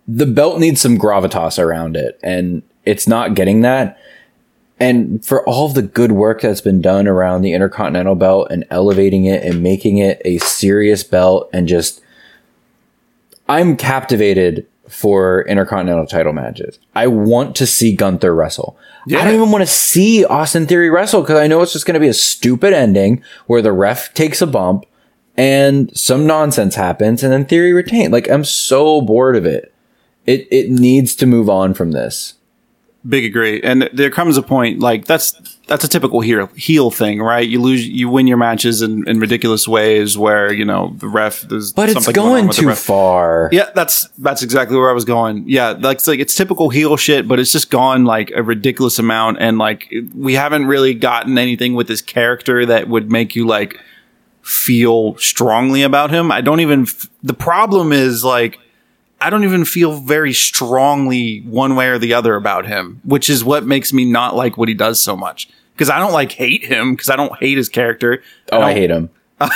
[0.06, 3.98] the belt needs some gravitas around it, and it's not getting that.
[4.78, 9.26] And for all the good work that's been done around the Intercontinental belt and elevating
[9.26, 12.00] it and making it a serious belt and just
[13.46, 16.78] I'm captivated for Intercontinental title matches.
[16.94, 18.78] I want to see Gunther wrestle.
[19.08, 21.94] I don't even want to see Austin Theory wrestle because I know it's just going
[21.94, 24.86] to be a stupid ending where the ref takes a bump
[25.40, 28.12] and some nonsense happens and then Theory retained.
[28.12, 29.72] Like I'm so bored of it.
[30.26, 32.34] It it needs to move on from this.
[33.08, 33.62] Big agree.
[33.62, 35.32] And there comes a point like that's
[35.66, 37.48] that's a typical heel heel thing, right?
[37.48, 41.40] You lose, you win your matches in, in ridiculous ways where you know the ref.
[41.40, 43.48] There's But it's on going too far.
[43.50, 45.44] Yeah, that's that's exactly where I was going.
[45.48, 48.98] Yeah, like it's like it's typical heel shit, but it's just gone like a ridiculous
[48.98, 53.46] amount, and like we haven't really gotten anything with this character that would make you
[53.46, 53.80] like
[54.42, 56.32] feel strongly about him.
[56.32, 56.82] I don't even.
[56.82, 58.58] F- the problem is like
[59.20, 63.44] I don't even feel very strongly one way or the other about him, which is
[63.44, 65.48] what makes me not like what he does so much.
[65.74, 68.22] Because I don't like hate him because I don't hate his character.
[68.52, 69.10] Oh, I don't- hate him.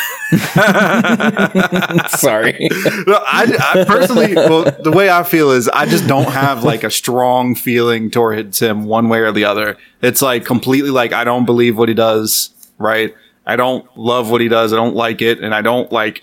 [2.09, 2.68] Sorry.
[3.07, 6.85] No, I, I personally, well, the way I feel is I just don't have like
[6.85, 9.76] a strong feeling towards him one way or the other.
[10.01, 13.14] It's like completely like I don't believe what he does, right?
[13.47, 14.73] I don't love what he does.
[14.73, 16.23] I don't like it, and I don't like.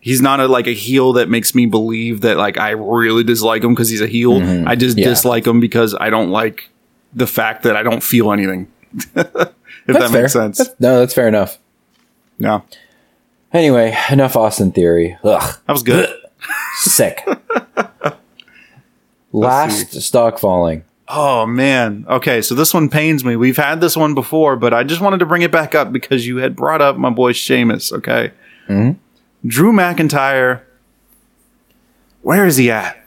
[0.00, 3.62] He's not a like a heel that makes me believe that like I really dislike
[3.62, 4.34] him because he's a heel.
[4.68, 5.02] I just Mm-hmm.
[5.04, 5.08] Yeah.
[5.08, 6.70] dislike him because I don't like
[7.14, 8.66] the fact that I don't feel anything.
[8.92, 9.54] if that
[9.86, 10.22] That's fair.
[10.22, 10.58] makes sense.
[10.58, 11.58] That's- no, that's fair enough.
[12.38, 12.60] yeah,
[13.52, 15.16] Anyway, enough Austin theory.
[15.22, 16.08] Ugh, that was good.
[16.78, 17.24] sick.
[19.32, 20.84] Last stock falling.
[21.14, 22.06] Oh man.
[22.08, 23.36] Okay, so this one pains me.
[23.36, 26.26] We've had this one before, but I just wanted to bring it back up because
[26.26, 27.92] you had brought up my boy Sheamus.
[27.92, 28.32] Okay,
[28.66, 28.98] mm-hmm.
[29.46, 30.62] Drew McIntyre.
[32.22, 32.98] Where is he at?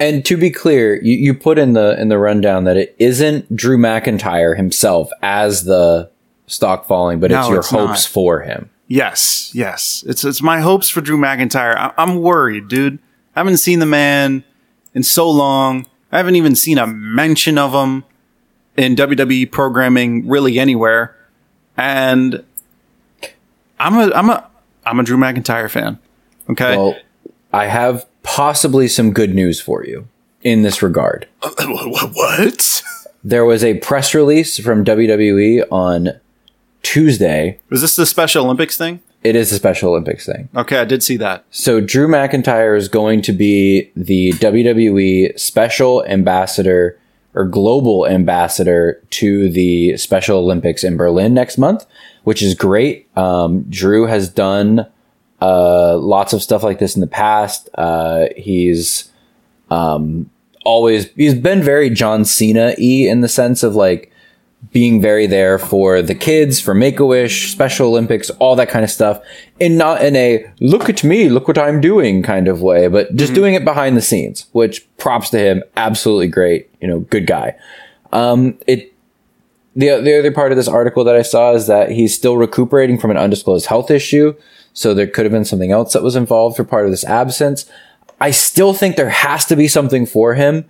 [0.00, 3.54] And to be clear, you, you put in the in the rundown that it isn't
[3.54, 6.10] Drew McIntyre himself as the
[6.48, 8.12] stock falling, but it's your it's hopes not.
[8.12, 8.68] for him.
[8.88, 10.04] Yes, yes.
[10.08, 11.76] It's it's my hopes for Drew McIntyre.
[11.76, 12.98] I, I'm worried, dude.
[13.36, 14.42] I haven't seen the man
[14.92, 15.86] in so long.
[16.12, 18.04] I haven't even seen a mention of him
[18.76, 21.16] in WWE programming really anywhere.
[21.76, 22.44] And
[23.78, 24.48] I'm a I'm a
[24.84, 25.98] I'm a Drew McIntyre fan.
[26.48, 26.76] Okay.
[26.76, 26.96] Well,
[27.52, 30.08] I have possibly some good news for you
[30.42, 31.26] in this regard.
[31.42, 32.82] what?
[33.24, 36.20] There was a press release from WWE on
[36.82, 37.58] Tuesday.
[37.70, 39.02] Was this the Special Olympics thing?
[39.26, 40.48] It is a Special Olympics thing.
[40.54, 41.44] Okay, I did see that.
[41.50, 46.96] So Drew McIntyre is going to be the WWE special ambassador
[47.34, 51.84] or global ambassador to the Special Olympics in Berlin next month,
[52.22, 53.08] which is great.
[53.16, 54.86] Um, Drew has done
[55.42, 57.68] uh, lots of stuff like this in the past.
[57.74, 59.10] Uh, he's
[59.70, 60.30] um,
[60.64, 64.12] always he's been very John Cena y in the sense of like
[64.72, 68.84] being very there for the kids, for Make a Wish, Special Olympics, all that kind
[68.84, 69.20] of stuff,
[69.60, 73.14] and not in a look at me, look what I'm doing kind of way, but
[73.16, 77.26] just doing it behind the scenes, which props to him, absolutely great, you know, good
[77.26, 77.54] guy.
[78.12, 78.92] Um, it
[79.74, 82.98] the the other part of this article that I saw is that he's still recuperating
[82.98, 84.34] from an undisclosed health issue,
[84.72, 87.70] so there could have been something else that was involved for part of this absence.
[88.20, 90.64] I still think there has to be something for him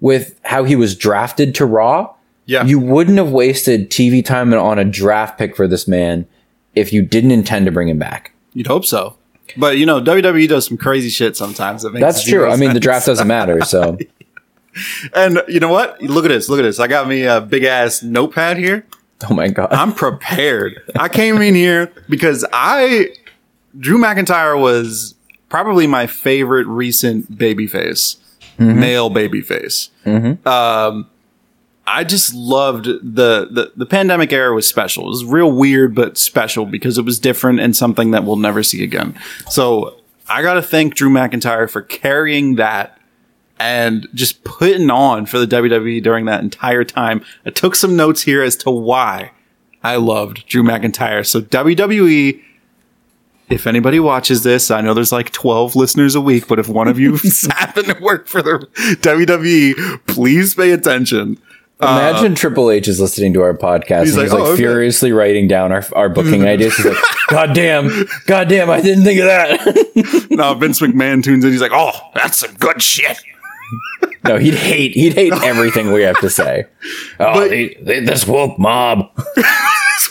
[0.00, 2.14] with how he was drafted to Raw.
[2.46, 2.64] Yeah.
[2.64, 6.26] You wouldn't have wasted TV time on a draft pick for this man
[6.74, 8.32] if you didn't intend to bring him back.
[8.52, 9.16] You'd hope so.
[9.56, 11.82] But you know, WWE does some crazy shit sometimes.
[11.82, 12.30] That makes That's true.
[12.40, 13.60] zero I mean, the draft doesn't matter.
[13.62, 13.98] So,
[15.14, 16.00] And you know what?
[16.02, 16.48] Look at this.
[16.48, 16.80] Look at this.
[16.80, 18.84] I got me a big ass notepad here.
[19.28, 19.72] oh my God.
[19.72, 20.80] I'm prepared.
[20.98, 23.10] I came in here because I
[23.78, 25.14] Drew McIntyre was
[25.48, 28.16] probably my favorite recent babyface,
[28.58, 29.90] male babyface.
[30.46, 31.08] Um,
[31.86, 35.04] I just loved the, the the pandemic era was special.
[35.04, 38.62] It was real weird but special because it was different and something that we'll never
[38.62, 39.18] see again.
[39.50, 42.98] So I got to thank Drew McIntyre for carrying that
[43.58, 47.24] and just putting on for the WWE during that entire time.
[47.44, 49.32] I took some notes here as to why
[49.82, 51.26] I loved Drew McIntyre.
[51.26, 52.42] So WWE,
[53.50, 56.88] if anybody watches this, I know there's like 12 listeners a week, but if one
[56.88, 57.16] of you
[57.50, 58.66] happen to work for the
[59.02, 61.38] WWE, please pay attention.
[61.80, 64.52] Uh, Imagine Triple H is listening to our podcast He's and like, he's like "Oh,
[64.52, 66.76] okay." furiously writing down our, our booking ideas.
[66.76, 66.98] He's like,
[67.28, 70.26] God damn, God damn, I didn't think of that.
[70.30, 73.18] Now Vince McMahon tunes in, he's like, "Oh, that's some good shit."
[74.24, 76.64] no, he'd hate he'd hate everything we have to say.
[77.20, 79.10] Oh, they, they, this woke mob.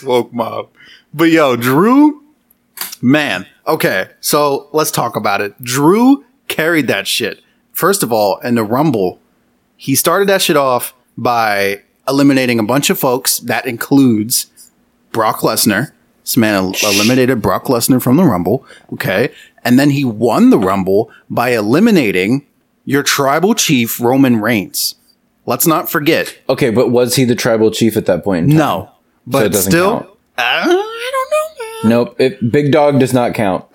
[0.02, 0.70] Woke mob.
[1.12, 2.22] But yo, Drew,
[3.00, 3.46] man.
[3.66, 5.62] Okay, so let's talk about it.
[5.62, 7.42] Drew carried that shit.
[7.72, 9.18] First of all, in the Rumble,
[9.76, 13.38] he started that shit off by eliminating a bunch of folks.
[13.38, 14.46] That includes
[15.12, 15.92] Brock Lesnar.
[16.22, 18.66] This man el- eliminated Brock Lesnar from the Rumble.
[18.92, 19.30] Okay.
[19.64, 22.46] And then he won the Rumble by eliminating
[22.84, 24.94] your tribal chief, Roman Reigns.
[25.46, 26.36] Let's not forget.
[26.48, 28.44] Okay, but was he the tribal chief at that point?
[28.44, 28.58] in time?
[28.58, 28.90] No.
[29.26, 30.10] But doesn't still, count.
[30.38, 31.90] I don't know, man.
[31.90, 32.20] Nope.
[32.20, 33.64] It, Big Dog does not count.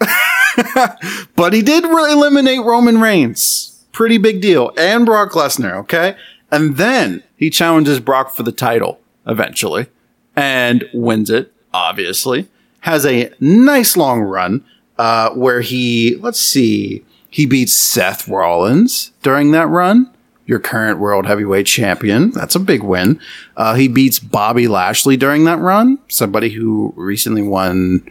[1.36, 3.86] But he did re- eliminate Roman Reigns.
[3.94, 4.74] Pretty big deal.
[4.78, 6.18] And Brock Lesnar, okay?
[6.52, 9.88] And then he challenges Brock for the title eventually
[10.36, 12.48] and wins it, obviously.
[12.82, 14.64] Has a nice long run
[14.98, 20.12] uh, where he, let's see, he beats Seth Rollins during that run,
[20.46, 22.32] your current world heavyweight champion.
[22.32, 23.20] That's a big win.
[23.56, 28.06] Uh, he beats Bobby Lashley during that run, somebody who recently won.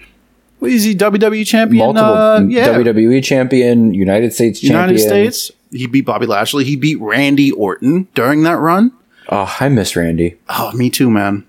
[0.61, 0.95] What is he?
[0.95, 1.79] WWE champion?
[1.85, 2.68] Multiple Uh, yeah.
[2.68, 4.81] WWE champion, United States champion.
[4.81, 5.51] United States.
[5.70, 6.64] He beat Bobby Lashley.
[6.64, 8.93] He beat Randy Orton during that run.
[9.29, 10.37] Oh, I miss Randy.
[10.49, 11.45] Oh, me too, man.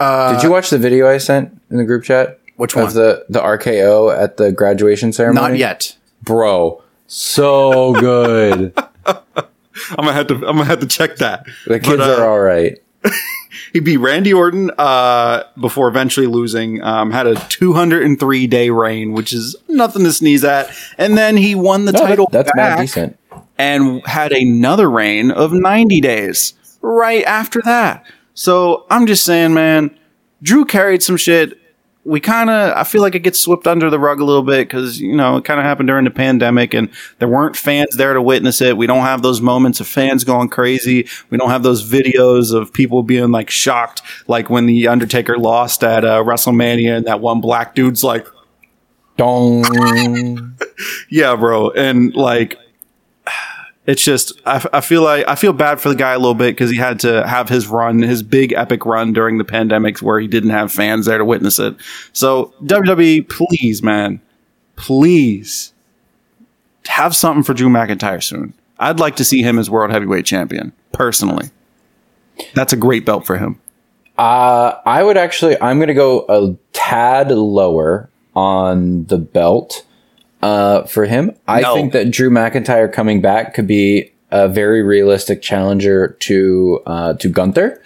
[0.00, 2.40] Did you watch the video I sent in the group chat?
[2.56, 2.94] Which Of one?
[2.94, 5.50] the the RKO at the graduation ceremony?
[5.50, 5.96] Not yet.
[6.22, 6.82] bro.
[7.06, 8.72] So good.
[9.06, 9.24] I'm
[9.96, 10.34] gonna have to.
[10.34, 11.46] I'm gonna have to check that.
[11.66, 12.78] The kids But, uh, are all right.
[13.74, 16.82] He beat Randy Orton uh, before eventually losing.
[16.82, 20.70] Um, had a 203 day reign, which is nothing to sneeze at.
[20.98, 23.18] And then he won the No, that- title that's back not decent.
[23.56, 26.52] and had another reign of 90 days
[26.82, 28.04] right after that.
[28.34, 29.96] So I'm just saying, man,
[30.42, 31.58] Drew carried some shit.
[32.04, 34.66] We kind of, I feel like it gets swept under the rug a little bit
[34.66, 38.12] because, you know, it kind of happened during the pandemic and there weren't fans there
[38.12, 38.76] to witness it.
[38.76, 41.06] We don't have those moments of fans going crazy.
[41.30, 45.84] We don't have those videos of people being like shocked, like when The Undertaker lost
[45.84, 48.26] at uh, WrestleMania and that one black dude's like,
[49.16, 50.56] Dong.
[51.10, 51.70] yeah, bro.
[51.70, 52.58] And like,
[53.86, 56.54] it's just, I, I feel like, I feel bad for the guy a little bit
[56.54, 60.20] because he had to have his run, his big epic run during the pandemic where
[60.20, 61.74] he didn't have fans there to witness it.
[62.12, 64.20] So, WWE, please, man,
[64.76, 65.72] please
[66.86, 68.54] have something for Drew McIntyre soon.
[68.78, 71.50] I'd like to see him as world heavyweight champion, personally.
[72.54, 73.60] That's a great belt for him.
[74.16, 79.84] Uh, I would actually, I'm going to go a tad lower on the belt
[80.42, 81.32] uh, for him.
[81.46, 81.74] I No.
[81.74, 87.28] think that Drew McIntyre coming back could be a very realistic challenger to uh, to
[87.28, 87.80] Gunther.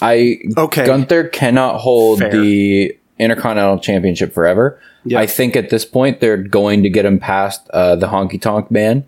[0.00, 0.86] I Okay.
[0.86, 2.30] Gunther cannot hold Fair.
[2.30, 4.80] the Intercontinental Championship forever.
[5.04, 5.18] Yeah.
[5.20, 8.70] I think at this point they're going to get him past uh, the Honky Tonk
[8.70, 9.04] Man,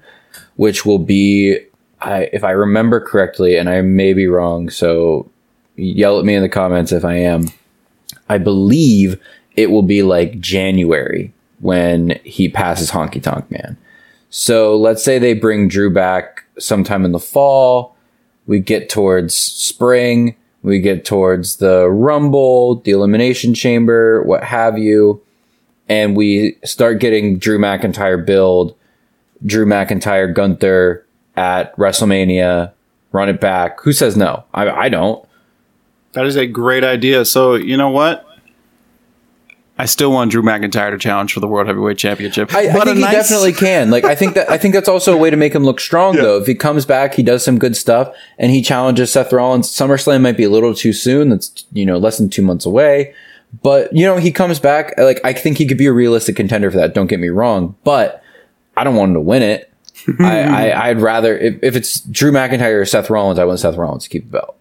[0.56, 1.58] which will be,
[2.00, 5.30] I, if I remember correctly, and I may be wrong, so
[5.76, 7.46] yell at me in the comments if I am.
[8.28, 9.20] I believe
[9.56, 13.76] it will be like January when he passes Honky Tonk Man.
[14.30, 17.96] So let's say they bring Drew back sometime in the fall.
[18.46, 20.36] We get towards spring.
[20.62, 25.22] We get towards the Rumble, the Elimination Chamber, what have you.
[25.88, 28.76] And we start getting Drew McIntyre build,
[29.44, 31.04] Drew McIntyre, Gunther
[31.36, 32.72] at WrestleMania,
[33.12, 33.80] run it back.
[33.80, 34.44] Who says no?
[34.52, 35.26] I, I don't.
[36.12, 37.24] That is a great idea.
[37.24, 38.26] So, you know what?
[39.80, 42.54] I still want Drew McIntyre to challenge for the World Heavyweight Championship.
[42.54, 43.90] I, I But a think he nice- definitely can.
[43.90, 46.16] Like I think that I think that's also a way to make him look strong
[46.16, 46.38] though.
[46.38, 49.68] If he comes back, he does some good stuff and he challenges Seth Rollins.
[49.70, 51.30] SummerSlam might be a little too soon.
[51.30, 53.14] That's you know less than two months away.
[53.62, 54.94] But you know he comes back.
[54.98, 56.94] Like I think he could be a realistic contender for that.
[56.94, 57.74] Don't get me wrong.
[57.82, 58.22] But
[58.76, 59.72] I don't want him to win it.
[60.20, 63.76] I, I I'd rather if, if it's Drew McIntyre or Seth Rollins, I want Seth
[63.76, 64.56] Rollins to keep the belt.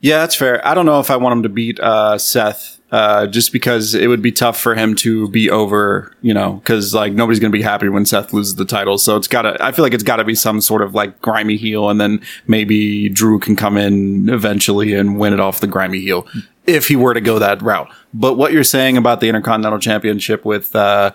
[0.00, 0.66] Yeah, that's fair.
[0.66, 4.06] I don't know if I want him to beat uh, Seth, uh, just because it
[4.06, 7.60] would be tough for him to be over, you know, because like nobody's gonna be
[7.60, 8.98] happy when Seth loses the title.
[8.98, 9.56] So it's gotta.
[9.58, 13.08] I feel like it's gotta be some sort of like grimy heel, and then maybe
[13.08, 16.28] Drew can come in eventually and win it off the grimy heel
[16.68, 17.90] if he were to go that route.
[18.14, 21.10] But what you're saying about the Intercontinental Championship with uh,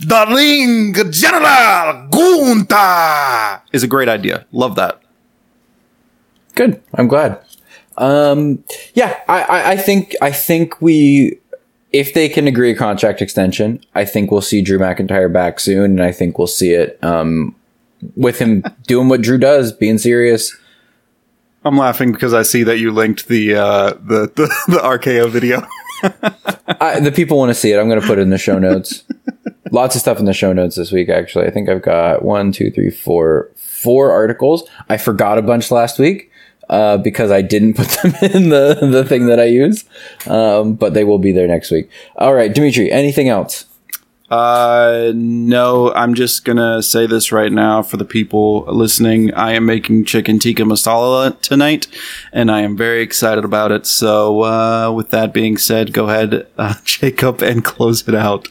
[0.00, 4.46] the Ring General Gunther is a great idea.
[4.50, 5.00] Love that.
[6.56, 6.82] Good.
[6.94, 7.40] I'm glad.
[8.00, 11.38] Um, yeah, I, I, I think I think we
[11.92, 15.92] if they can agree a contract extension, I think we'll see Drew McIntyre back soon,
[15.92, 17.54] and I think we'll see it um,
[18.16, 20.56] with him doing what Drew does, being serious.
[21.62, 25.66] I'm laughing because I see that you linked the uh, the, the the RKO video.
[26.80, 27.78] I, the people want to see it.
[27.78, 29.04] I'm going to put it in the show notes.
[29.70, 31.10] Lots of stuff in the show notes this week.
[31.10, 34.66] Actually, I think I've got one, two, three, four, four articles.
[34.88, 36.29] I forgot a bunch last week
[36.70, 39.84] uh, because I didn't put them in the the thing that I use.
[40.26, 41.90] Um, but they will be there next week.
[42.16, 42.90] All right, Demetri.
[42.90, 43.66] Anything else?
[44.30, 49.34] Uh, no, I'm just gonna say this right now for the people listening.
[49.34, 51.88] I am making chicken tikka masala tonight,
[52.32, 53.86] and I am very excited about it.
[53.86, 58.48] So, uh, with that being said, go ahead, uh, Jacob, and close it out.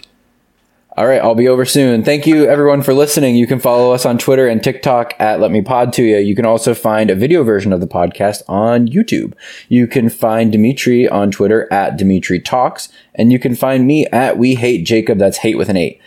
[0.99, 2.03] All right, I'll be over soon.
[2.03, 3.37] Thank you everyone for listening.
[3.37, 6.17] You can follow us on Twitter and TikTok at Let Me Pod to You.
[6.17, 9.31] You can also find a video version of the podcast on YouTube.
[9.69, 14.37] You can find Demetri on Twitter at Demetri Talks, and you can find me at
[14.37, 15.19] We Hate Jacob.
[15.19, 16.01] That's hate with an eight.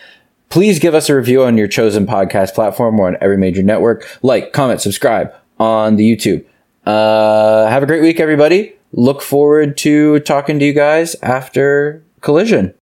[0.51, 4.19] Please give us a review on your chosen podcast platform or on every major network.
[4.23, 6.45] Like, comment, subscribe on the YouTube.
[6.85, 8.75] Uh, have a great week, everybody.
[8.93, 12.71] Look forward to talking to you guys after Collision.